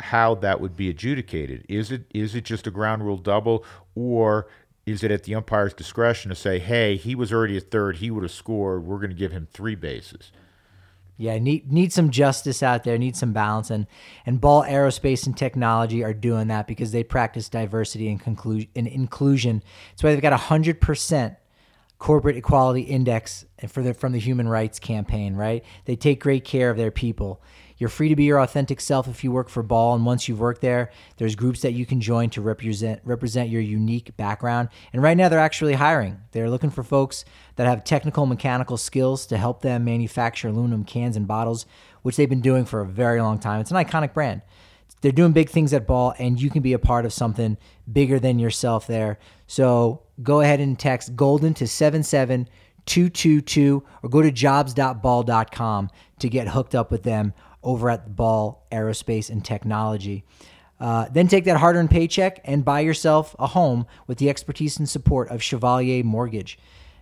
[0.00, 1.64] how that would be adjudicated.
[1.68, 4.48] Is it is it just a ground rule double, or
[4.86, 8.10] is it at the umpire's discretion to say, hey, he was already a third, he
[8.10, 10.30] would have scored, we're going to give him three bases?
[11.16, 13.86] Yeah, need need some justice out there, need some balance, and
[14.26, 18.88] and Ball Aerospace and Technology are doing that because they practice diversity and conclusion and
[18.88, 19.62] inclusion.
[19.90, 21.34] That's why they've got a hundred percent
[21.98, 25.36] corporate equality index for the from the Human Rights Campaign.
[25.36, 25.64] Right?
[25.84, 27.40] They take great care of their people.
[27.76, 30.40] You're free to be your authentic self if you work for Ball, and once you've
[30.40, 34.68] worked there, there's groups that you can join to represent represent your unique background.
[34.92, 36.20] And right now, they're actually hiring.
[36.32, 37.24] They're looking for folks
[37.56, 41.66] that have technical mechanical skills to help them manufacture aluminum cans and bottles,
[42.02, 43.60] which they've been doing for a very long time.
[43.60, 44.42] It's an iconic brand.
[45.00, 47.58] They're doing big things at Ball, and you can be a part of something
[47.92, 49.18] bigger than yourself there.
[49.46, 56.74] So go ahead and text Golden to 77222 or go to jobs.ball.com to get hooked
[56.74, 57.34] up with them
[57.64, 60.24] over at the Ball Aerospace and Technology.
[60.78, 64.78] Uh, then take that hard earned paycheck and buy yourself a home with the expertise
[64.78, 66.58] and support of Chevalier Mortgage.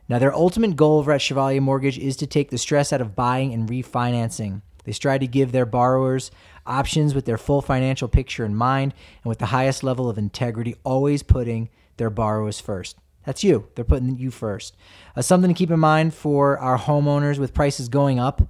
[0.09, 3.17] Now, their ultimate goal over at Chevalier Mortgage is to take the stress out of
[3.17, 4.63] buying and refinancing.
[4.85, 6.31] They strive to give their borrowers
[6.67, 10.77] options with their full financial picture in mind and with the highest level of integrity,
[10.85, 12.97] always putting their borrowers first.
[13.25, 13.69] That's you.
[13.75, 14.77] They're putting you first.
[15.17, 18.43] Uh, something to keep in mind for our homeowners with prices going up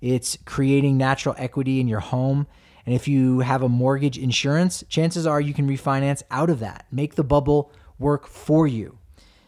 [0.00, 2.46] it's creating natural equity in your home.
[2.86, 6.86] And if you have a mortgage insurance, chances are you can refinance out of that.
[6.90, 8.98] Make the bubble work for you.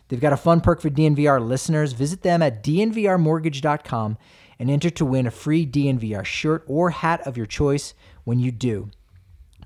[0.08, 1.94] They've got a fun perk for DNVR listeners.
[1.94, 4.18] Visit them at dnvrmortgage.com
[4.58, 7.94] and enter to win a free DNVR shirt or hat of your choice
[8.24, 8.90] when you do.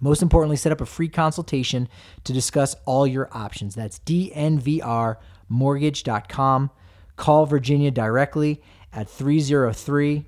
[0.00, 1.88] Most importantly, set up a free consultation
[2.24, 3.74] to discuss all your options.
[3.74, 6.70] That's dnvrmortgage.com.
[7.16, 8.62] Call Virginia directly
[8.92, 10.26] at 303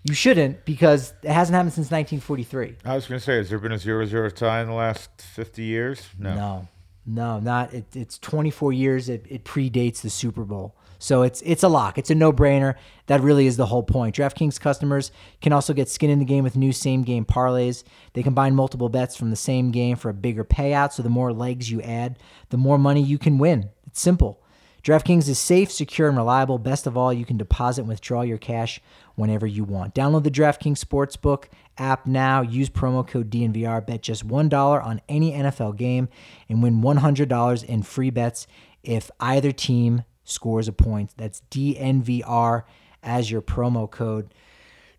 [0.04, 2.78] You shouldn't because it hasn't happened since 1943.
[2.86, 5.10] I was going to say, has there been a 0 0 tie in the last
[5.22, 6.02] 50 years?
[6.18, 6.34] No.
[6.34, 6.68] No,
[7.08, 7.74] no not.
[7.74, 9.10] It, it's 24 years.
[9.10, 10.76] It, it predates the Super Bowl.
[11.00, 11.98] So it's it's a lock.
[11.98, 12.76] It's a no-brainer.
[13.06, 14.16] That really is the whole point.
[14.16, 17.84] DraftKings customers can also get skin in the game with new same-game parlays.
[18.14, 21.32] They combine multiple bets from the same game for a bigger payout, so the more
[21.32, 22.18] legs you add,
[22.50, 23.70] the more money you can win.
[23.86, 24.42] It's simple.
[24.88, 26.58] DraftKings is safe, secure, and reliable.
[26.58, 28.80] Best of all, you can deposit and withdraw your cash
[29.16, 29.94] whenever you want.
[29.94, 32.42] Download the DraftKings Sportsbook app now.
[32.42, 33.86] Use promo code DNVR.
[33.86, 36.08] Bet just $1 on any NFL game
[36.48, 38.48] and win $100 in free bets
[38.82, 41.12] if either team scores a point.
[41.18, 42.64] That's DNVR
[43.04, 44.34] as your promo code.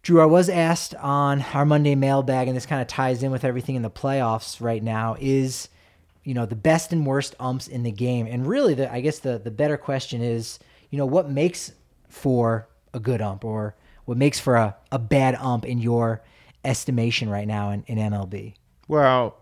[0.02, 3.42] Drew, I was asked on our Monday mailbag, and this kind of ties in with
[3.42, 5.70] everything in the playoffs right now, is
[6.28, 8.26] you know the best and worst umps in the game.
[8.26, 10.58] And really the I guess the the better question is,
[10.90, 11.72] you know, what makes
[12.08, 13.74] for a good ump or
[14.04, 16.22] what makes for a, a bad ump in your
[16.64, 18.54] estimation right now in, in MLB?
[18.88, 19.38] Well,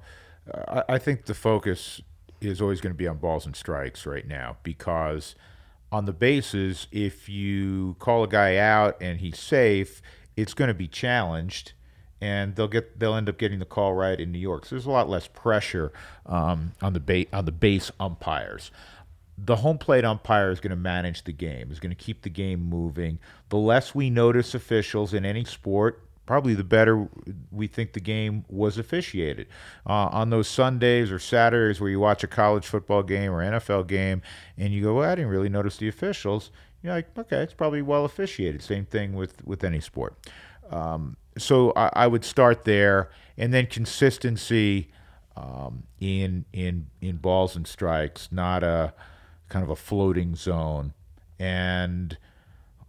[0.69, 2.01] I, I think the focus
[2.41, 5.35] is always going to be on balls and strikes right now because–
[5.93, 10.03] on the bases, if you call a guy out and he's safe,
[10.37, 11.73] it's going to be challenged,
[12.21, 14.65] and they'll get they'll end up getting the call right in New York.
[14.65, 15.93] So there's a lot less pressure
[16.25, 18.71] um, on the ba- on the base umpires.
[19.39, 22.31] The home plate umpire is going to manage the game, is going to keep the
[22.31, 23.19] game moving.
[23.51, 27.07] The less we notice officials in any sport, probably the better
[27.53, 29.47] we think the game was officiated.
[29.87, 33.87] Uh, on those Sundays or Saturdays where you watch a college football game or NFL
[33.89, 34.23] game
[34.57, 36.51] and you go, well, I didn't really notice the officials,
[36.83, 38.63] you're like, okay, it's probably well officiated.
[38.63, 40.17] Same thing with, with any sport.
[40.71, 44.89] Um, so I, I, would start there, and then consistency
[45.37, 48.95] um, in in in balls and strikes, not a
[49.49, 50.95] kind of a floating zone,
[51.39, 52.17] and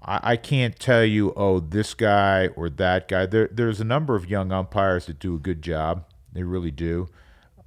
[0.02, 3.26] I, I can't tell you, oh, this guy or that guy.
[3.26, 6.06] There, there's a number of young umpires that do a good job.
[6.32, 7.10] They really do.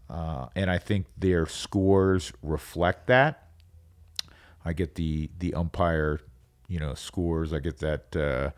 [0.08, 3.48] Uh, and I think their scores reflect that.
[4.64, 6.20] I get the the umpire,
[6.68, 7.52] you know, scores.
[7.52, 8.16] I get that.
[8.16, 8.50] Uh,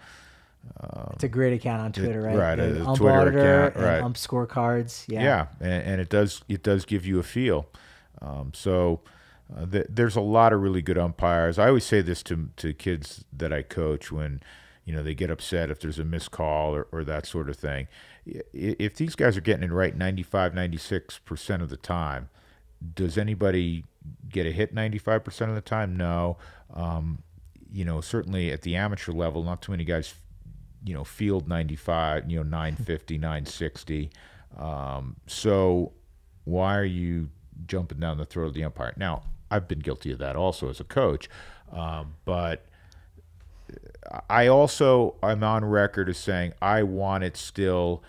[0.80, 2.36] um, it's a great account on Twitter, right?
[2.36, 4.02] Right, a Twitter auditor account, right?
[4.02, 5.22] ump scorecards, yeah.
[5.22, 7.66] Yeah, and, and, it does it does give you a feel.
[8.20, 9.00] Um, so
[9.56, 11.58] uh, there's a lot of really good umpires.
[11.58, 14.40] I always say this to to kids that I coach when
[14.84, 17.56] you know, they get upset if there's a missed call or, or that sort of
[17.56, 17.86] thing.
[18.52, 22.28] If these guys are getting it right 95, 96% of the time,
[22.94, 23.84] does anybody
[24.28, 25.96] get a hit 95% of the time?
[25.96, 26.36] No.
[26.74, 27.22] Um,
[27.72, 30.14] you know, certainly at the amateur level, not too many guys,
[30.84, 34.10] you know, field 95, you know, 950, 960.
[34.58, 35.92] Um, so
[36.44, 37.30] why are you
[37.66, 38.92] jumping down the throat of the umpire?
[38.96, 41.28] Now, I've been guilty of that also as a coach,
[41.72, 42.66] um, but
[44.28, 48.02] I also am on record as saying I want it still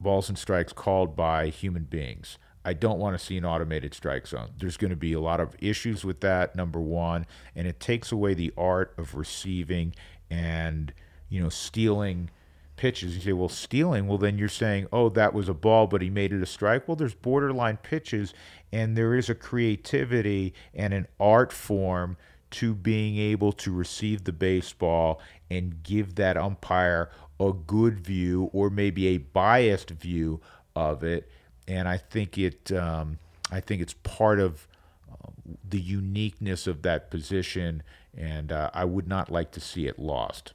[0.00, 2.38] balls and strikes called by human beings.
[2.64, 4.50] I don't want to see an automated strike zone.
[4.56, 7.26] There's going to be a lot of issues with that, number one,
[7.56, 9.94] and it takes away the art of receiving
[10.30, 10.92] and,
[11.32, 12.28] you know, stealing
[12.76, 13.14] pitches.
[13.14, 16.10] You say, well, stealing, well, then you're saying, oh, that was a ball, but he
[16.10, 16.86] made it a strike.
[16.86, 18.34] Well, there's borderline pitches,
[18.70, 22.18] and there is a creativity and an art form
[22.50, 27.10] to being able to receive the baseball and give that umpire
[27.40, 30.38] a good view or maybe a biased view
[30.76, 31.30] of it.
[31.66, 33.18] And I think it, um,
[33.50, 34.68] I think it's part of
[35.10, 35.30] uh,
[35.66, 37.82] the uniqueness of that position,
[38.14, 40.52] and uh, I would not like to see it lost.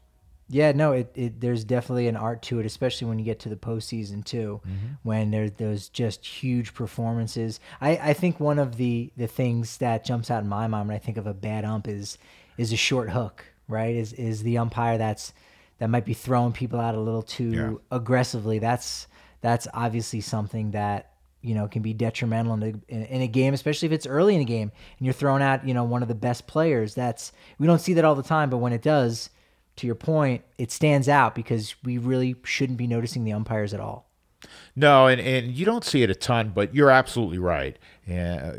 [0.50, 3.50] Yeah, no, it, it there's definitely an art to it, especially when you get to
[3.50, 4.94] the postseason too, mm-hmm.
[5.04, 7.60] when there's those just huge performances.
[7.82, 10.96] I, I think one of the the things that jumps out in my mind when
[10.96, 12.18] I think of a bad ump is
[12.58, 13.94] is a short hook, right?
[13.94, 15.34] Is is the umpire that's
[15.80, 17.74] that might be throwing people out a little too yeah.
[17.92, 18.60] aggressively.
[18.60, 19.08] That's
[19.42, 23.88] that's obviously something that you know can be detrimental in a, in a game, especially
[23.88, 26.16] if it's early in a game and you're throwing out you know one of the
[26.16, 26.96] best players.
[26.96, 29.30] That's we don't see that all the time, but when it does
[29.78, 33.80] to your point, it stands out because we really shouldn't be noticing the umpires at
[33.80, 34.08] all.
[34.76, 37.78] No, and, and you don't see it a ton, but you're absolutely right.
[38.12, 38.54] Uh,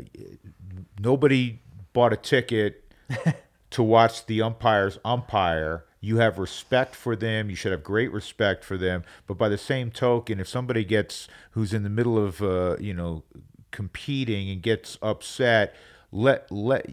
[0.99, 1.61] nobody
[1.93, 2.91] bought a ticket
[3.69, 5.85] to watch the umpires umpire.
[6.01, 7.49] You have respect for them.
[7.49, 9.03] You should have great respect for them.
[9.27, 12.93] But by the same token, if somebody gets who's in the middle of uh, you
[12.93, 13.23] know
[13.71, 15.75] competing and gets upset,
[16.11, 16.89] let let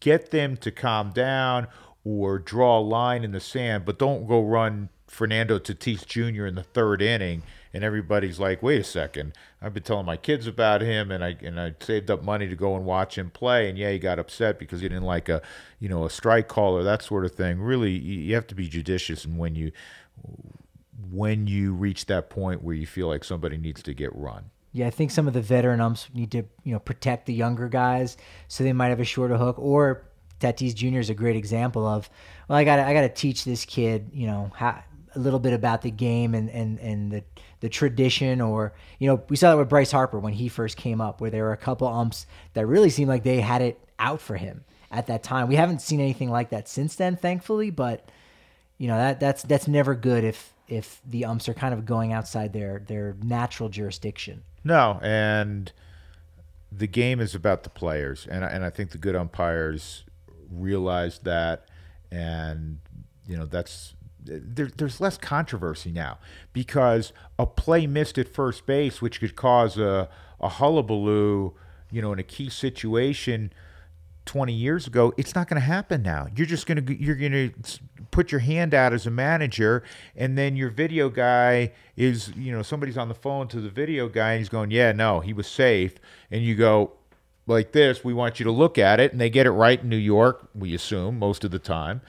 [0.00, 1.66] get them to calm down
[2.08, 6.46] or draw a line in the sand, but don't go run Fernando Tatis Jr.
[6.46, 7.42] in the third inning
[7.74, 11.36] and everybody's like, wait a second, I've been telling my kids about him and I
[11.42, 14.18] and I saved up money to go and watch him play and yeah, he got
[14.18, 15.42] upset because he didn't like a
[15.80, 17.60] you know a strike call or that sort of thing.
[17.60, 19.72] Really, you have to be judicious and when you
[21.10, 24.46] when you reach that point where you feel like somebody needs to get run.
[24.72, 27.68] Yeah, I think some of the veteran umps need to, you know, protect the younger
[27.68, 28.16] guys,
[28.48, 30.07] so they might have a shorter hook, or
[30.40, 30.98] Tatis Jr.
[30.98, 32.08] is a great example of,
[32.48, 34.82] well, I got I got to teach this kid, you know, how,
[35.14, 37.24] a little bit about the game and and and the
[37.60, 41.00] the tradition, or you know, we saw that with Bryce Harper when he first came
[41.00, 44.20] up, where there were a couple umps that really seemed like they had it out
[44.20, 45.48] for him at that time.
[45.48, 48.08] We haven't seen anything like that since then, thankfully, but
[48.78, 52.12] you know that that's that's never good if if the umps are kind of going
[52.12, 54.42] outside their their natural jurisdiction.
[54.64, 55.72] No, and
[56.70, 60.04] the game is about the players, and and I think the good umpires
[60.50, 61.68] realized that,
[62.10, 62.78] and
[63.26, 63.94] you know that's
[64.24, 66.18] there, there's less controversy now
[66.52, 70.08] because a play missed at first base, which could cause a,
[70.40, 71.54] a hullabaloo,
[71.90, 73.52] you know, in a key situation
[74.28, 76.26] 20 years ago, it's not going to happen now.
[76.36, 77.52] You're just going to you're going to
[78.10, 79.82] put your hand out as a manager,
[80.14, 84.06] and then your video guy is, you know, somebody's on the phone to the video
[84.06, 85.94] guy, and he's going, "Yeah, no, he was safe,"
[86.30, 86.92] and you go,
[87.48, 89.88] like this, we want you to look at it, and they get it right in
[89.88, 92.00] New York, we assume most of the time,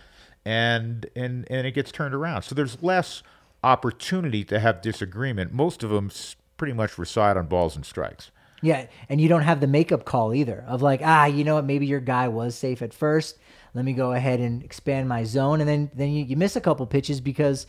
[0.45, 2.43] and and and it gets turned around.
[2.43, 3.23] So there's less
[3.63, 5.53] opportunity to have disagreement.
[5.53, 6.11] Most of them
[6.57, 8.31] pretty much reside on balls and strikes.
[8.61, 11.65] Yeah, and you don't have the makeup call either of like, ah, you know what,
[11.65, 13.37] maybe your guy was safe at first.
[13.73, 16.61] Let me go ahead and expand my zone, and then then you, you miss a
[16.61, 17.67] couple pitches because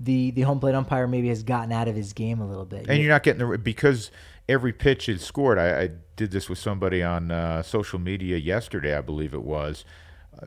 [0.00, 2.86] the the home plate umpire maybe has gotten out of his game a little bit.
[2.88, 4.10] And you're not getting the because
[4.48, 5.58] every pitch is scored.
[5.58, 9.84] I, I did this with somebody on uh, social media yesterday, I believe it was.
[10.40, 10.46] Uh,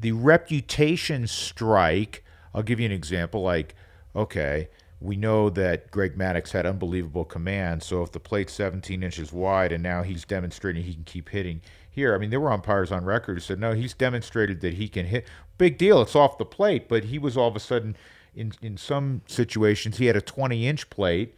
[0.00, 2.24] the reputation strike.
[2.54, 3.42] I'll give you an example.
[3.42, 3.74] Like,
[4.16, 4.68] okay,
[5.00, 7.82] we know that Greg Maddux had unbelievable command.
[7.82, 11.62] So if the plate's 17 inches wide and now he's demonstrating he can keep hitting
[11.88, 14.88] here, I mean, there were umpires on record who said, no, he's demonstrated that he
[14.88, 15.26] can hit.
[15.58, 16.02] Big deal.
[16.02, 16.88] It's off the plate.
[16.88, 17.96] But he was all of a sudden,
[18.34, 21.34] in, in some situations, he had a 20 inch plate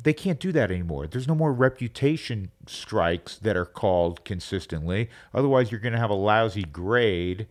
[0.00, 1.06] they can't do that anymore.
[1.06, 5.08] There's no more reputation strikes that are called consistently.
[5.34, 7.46] Otherwise, you're going to have a lousy grade.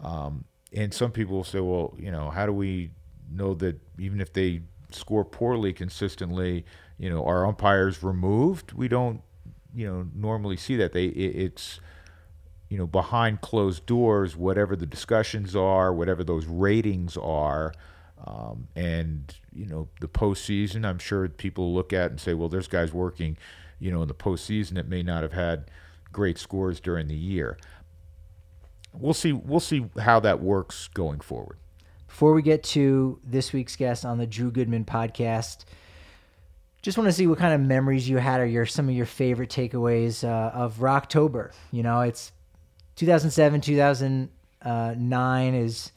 [0.00, 2.90] Um, and some people will say, well, you know, how do we
[3.30, 6.64] know that even if they score poorly consistently,
[6.98, 8.72] you know, are umpires removed?
[8.72, 9.22] We don't,
[9.74, 10.92] you know, normally see that.
[10.92, 11.80] They it, it's
[12.68, 17.72] you know, behind closed doors, whatever the discussions are, whatever those ratings are,
[18.26, 22.68] um, and you know, the postseason, I'm sure people look at and say, well, there's
[22.68, 23.36] guys working,
[23.78, 25.70] you know, in the postseason that may not have had
[26.12, 27.58] great scores during the year.
[28.92, 29.32] We'll see.
[29.32, 31.58] We'll see how that works going forward.
[32.06, 35.64] Before we get to this week's guest on the Drew Goodman podcast,
[36.82, 39.06] just want to see what kind of memories you had or your some of your
[39.06, 41.52] favorite takeaways uh, of Rocktober.
[41.70, 42.32] You know, it's
[42.96, 45.92] 2007, 2009 is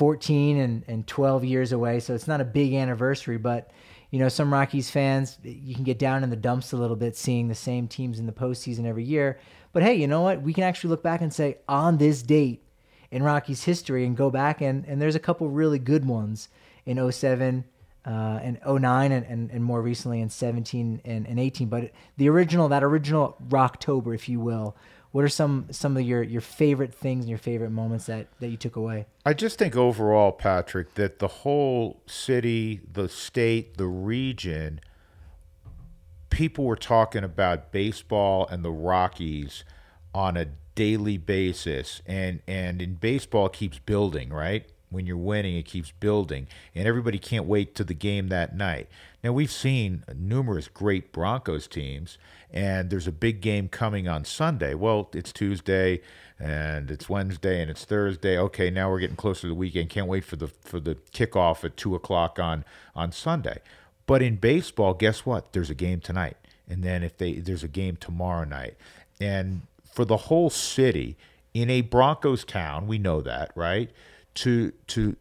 [0.00, 3.70] 14 and, and 12 years away, so it's not a big anniversary, but
[4.10, 7.14] you know, some Rockies fans, you can get down in the dumps a little bit
[7.18, 9.38] seeing the same teams in the postseason every year.
[9.74, 10.40] But hey, you know what?
[10.40, 12.64] We can actually look back and say, on this date
[13.10, 16.48] in Rockies history and go back, and, and there's a couple really good ones
[16.86, 17.62] in 07
[18.06, 18.08] uh,
[18.42, 21.68] and 09 and, and, and more recently in 17 and, and 18.
[21.68, 24.78] But the original, that original Rocktober, if you will,
[25.12, 28.48] what are some some of your your favorite things and your favorite moments that that
[28.48, 29.06] you took away?
[29.26, 34.80] I just think overall, Patrick, that the whole city, the state, the region,
[36.30, 39.64] people were talking about baseball and the Rockies
[40.14, 44.70] on a daily basis, and and in baseball keeps building, right?
[44.90, 48.88] When you're winning, it keeps building, and everybody can't wait to the game that night.
[49.22, 52.18] Now we've seen numerous great Broncos teams
[52.52, 54.74] and there's a big game coming on Sunday.
[54.74, 56.00] Well, it's Tuesday
[56.38, 58.38] and it's Wednesday and it's Thursday.
[58.38, 59.90] Okay, now we're getting closer to the weekend.
[59.90, 62.64] Can't wait for the for the kickoff at two o'clock on
[62.94, 63.58] on Sunday.
[64.06, 65.52] But in baseball, guess what?
[65.52, 66.36] There's a game tonight,
[66.68, 68.76] and then if they there's a game tomorrow night,
[69.20, 69.62] and
[69.92, 71.16] for the whole city
[71.54, 73.90] in a Broncos town, we know that, right?
[74.40, 75.16] To to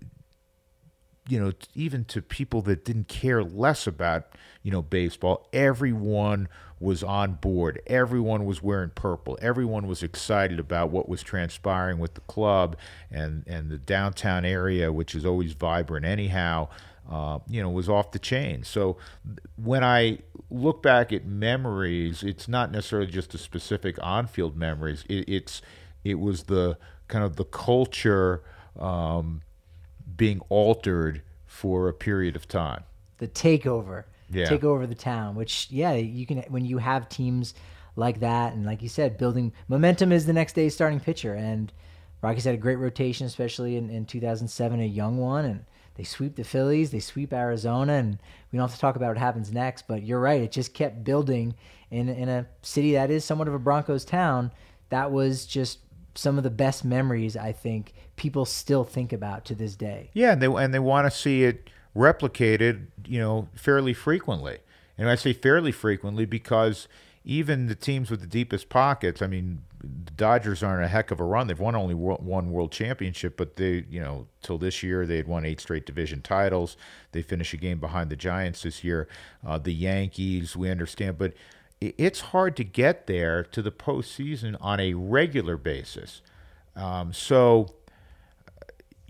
[1.29, 4.25] you know, even to people that didn't care less about,
[4.63, 6.49] you know, baseball, everyone
[6.79, 7.79] was on board.
[7.85, 9.37] Everyone was wearing purple.
[9.41, 12.75] Everyone was excited about what was transpiring with the club
[13.11, 16.67] and, and the downtown area, which is always vibrant anyhow.
[17.09, 18.63] Uh, you know, was off the chain.
[18.63, 18.97] So
[19.55, 20.19] when I
[20.51, 25.05] look back at memories, it's not necessarily just the specific on-field memories.
[25.09, 25.61] It, it's
[26.03, 28.43] it was the kind of the culture
[28.79, 29.41] um,
[30.17, 32.83] being altered for a period of time.
[33.17, 34.45] The takeover yeah.
[34.45, 35.35] take over the town.
[35.35, 37.53] Which yeah, you can when you have teams
[37.95, 41.33] like that, and like you said, building momentum is the next day's starting pitcher.
[41.33, 41.71] And
[42.21, 45.65] Rockies had a great rotation, especially in, in 2007, a young one, and
[45.95, 48.19] they sweep the Phillies, they sweep Arizona, and
[48.51, 49.87] we don't have to talk about what happens next.
[49.87, 51.55] But you're right, it just kept building
[51.91, 54.51] in in a city that is somewhat of a Broncos town.
[54.89, 55.79] That was just
[56.15, 60.09] some of the best memories I think people still think about to this day.
[60.13, 64.59] Yeah, and they and they want to see it replicated, you know, fairly frequently.
[64.97, 66.87] And I say fairly frequently because
[67.23, 71.19] even the teams with the deepest pockets, I mean, the Dodgers aren't a heck of
[71.19, 71.47] a run.
[71.47, 75.27] They've won only one world championship, but they, you know, till this year they had
[75.27, 76.75] won eight straight division titles.
[77.11, 79.07] They finished a game behind the Giants this year.
[79.45, 81.33] Uh, the Yankees, we understand, but
[81.81, 86.21] it's hard to get there to the postseason on a regular basis.
[86.75, 87.75] Um, so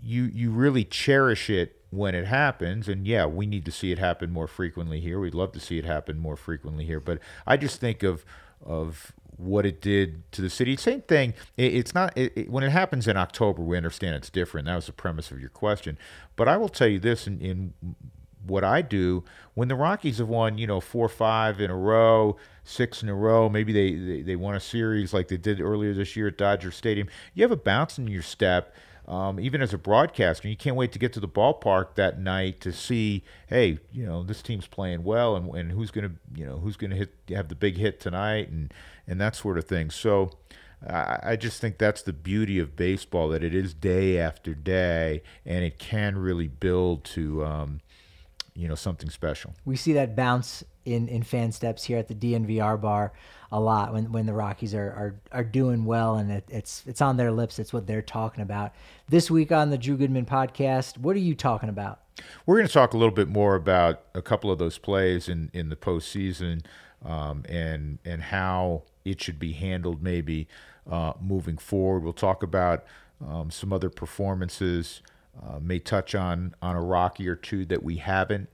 [0.02, 2.88] you you really cherish it when it happens.
[2.88, 5.18] And yeah, we need to see it happen more frequently here.
[5.18, 7.00] We'd love to see it happen more frequently here.
[7.00, 8.24] But I just think of
[8.64, 10.76] of what it did to the city.
[10.76, 11.34] Same thing.
[11.56, 13.62] It, it's not it, it, when it happens in October.
[13.62, 14.66] We understand it's different.
[14.66, 15.98] That was the premise of your question.
[16.36, 17.74] But I will tell you this: in, in
[18.46, 19.24] what I do,
[19.54, 23.08] when the Rockies have won, you know, four, or five in a row, six in
[23.08, 26.28] a row, maybe they, they, they won a series like they did earlier this year
[26.28, 28.74] at Dodger Stadium, you have a bounce in your step
[29.10, 32.60] um, even as a broadcaster, you can't wait to get to the ballpark that night
[32.60, 36.58] to see, hey, you know, this team's playing well, and, and who's gonna, you know,
[36.58, 38.72] who's gonna hit have the big hit tonight, and
[39.08, 39.90] and that sort of thing.
[39.90, 40.30] So.
[40.82, 45.62] I just think that's the beauty of baseball that it is day after day, and
[45.62, 47.80] it can really build to, um,
[48.60, 49.54] you know, something special.
[49.64, 53.12] We see that bounce in in fan steps here at the DNVR bar
[53.52, 57.00] a lot when, when the Rockies are, are, are doing well and it, it's it's
[57.00, 57.58] on their lips.
[57.58, 58.72] It's what they're talking about.
[59.08, 62.00] This week on the Drew Goodman podcast, what are you talking about?
[62.44, 65.50] We're going to talk a little bit more about a couple of those plays in,
[65.54, 66.62] in the postseason
[67.04, 70.48] um, and and how it should be handled maybe
[70.88, 72.04] uh, moving forward.
[72.04, 72.84] We'll talk about
[73.26, 75.02] um, some other performances.
[75.40, 78.48] Uh, may touch on on a Rocky or two that we haven't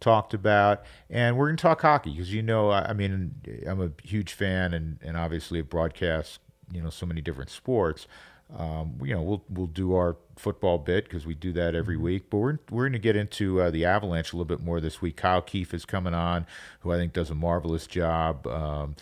[0.00, 3.34] talked about, and we're going to talk hockey because you know, I, I, mean,
[3.66, 6.40] I'm a huge fan and and obviously have broadcast
[6.72, 8.06] you know so many different sports.
[8.56, 12.04] Um, you know, we'll we'll do our football bit because we do that every mm-hmm.
[12.04, 12.30] week.
[12.30, 15.02] But we're we're going to get into uh, the Avalanche a little bit more this
[15.02, 15.16] week.
[15.16, 16.46] Kyle Keefe is coming on,
[16.80, 18.46] who I think does a marvelous job.
[18.46, 18.96] Um,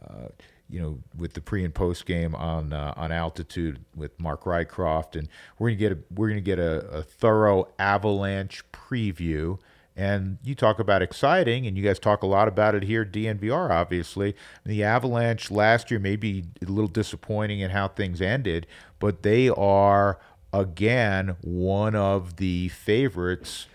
[0.00, 0.28] uh,
[0.68, 5.16] you know, with the pre and post game on uh, on altitude with Mark Rycroft,
[5.16, 9.58] and we're gonna get a we're gonna get a, a thorough Avalanche preview.
[9.98, 13.70] And you talk about exciting, and you guys talk a lot about it here, DNVR,
[13.70, 14.36] obviously.
[14.62, 18.66] The Avalanche last year may be a little disappointing in how things ended,
[18.98, 20.18] but they are,
[20.52, 23.68] again, one of the favorites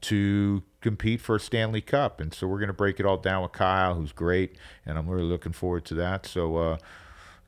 [0.00, 2.20] to compete for a Stanley Cup.
[2.20, 5.08] And so we're going to break it all down with Kyle, who's great, and I'm
[5.08, 6.26] really looking forward to that.
[6.26, 6.76] So, uh,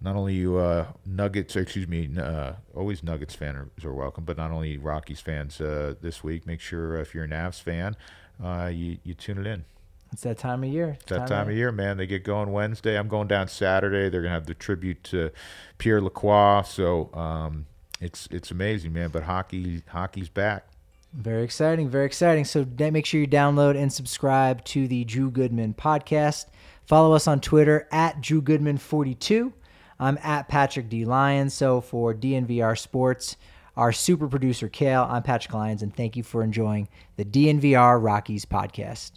[0.00, 4.36] not only you uh, Nuggets, excuse me, uh, always Nuggets fans are, are, welcome, but
[4.36, 6.46] not only Rockies fans uh, this week.
[6.46, 7.96] Make sure if you're a Navs fan,
[8.42, 9.64] uh, you you tune it in.
[10.12, 10.96] It's that time of year.
[11.00, 11.96] It's that time, time of year, man.
[11.96, 12.96] They get going Wednesday.
[12.96, 14.08] I'm going down Saturday.
[14.08, 15.32] They're gonna have the tribute to
[15.78, 16.62] Pierre Lacroix.
[16.62, 17.66] So um,
[18.00, 19.10] it's it's amazing, man.
[19.10, 20.68] But hockey hockey's back.
[21.12, 22.44] Very exciting, very exciting.
[22.44, 26.46] So make sure you download and subscribe to the Drew Goodman podcast.
[26.86, 29.52] Follow us on Twitter at Drew Goodman42.
[29.98, 31.04] I'm at Patrick D.
[31.04, 31.54] Lyons.
[31.54, 33.36] So for DNVR Sports,
[33.76, 38.44] our super producer, Kale, I'm Patrick Lyons, and thank you for enjoying the DNVR Rockies
[38.44, 39.12] podcast.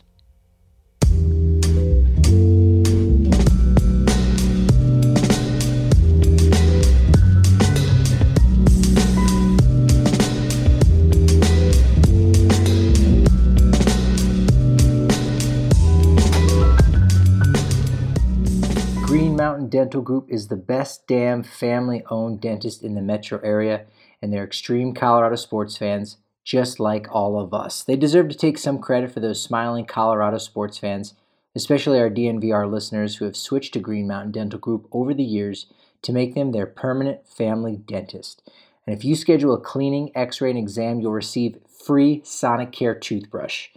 [19.61, 23.85] Mountain Dental Group is the best damn family owned dentist in the metro area,
[24.19, 27.83] and they're extreme Colorado sports fans, just like all of us.
[27.83, 31.13] They deserve to take some credit for those smiling Colorado sports fans,
[31.53, 35.67] especially our DNVR listeners who have switched to Green Mountain Dental Group over the years
[36.01, 38.41] to make them their permanent family dentist.
[38.87, 43.67] And if you schedule a cleaning, x ray, and exam, you'll receive free Sonicare toothbrush.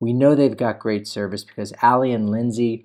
[0.00, 2.84] We know they've got great service because Allie and Lindsay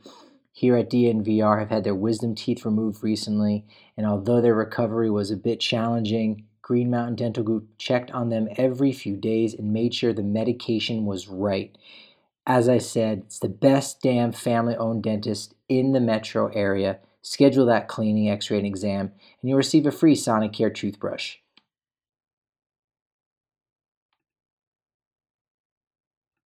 [0.55, 3.65] here at DNVR have had their wisdom teeth removed recently,
[3.97, 8.47] and although their recovery was a bit challenging, Green Mountain Dental Group checked on them
[8.55, 11.75] every few days and made sure the medication was right.
[12.45, 16.99] As I said, it's the best damn family owned dentist in the metro area.
[17.23, 21.37] Schedule that cleaning, x ray, and exam, and you'll receive a free Sonicare toothbrush.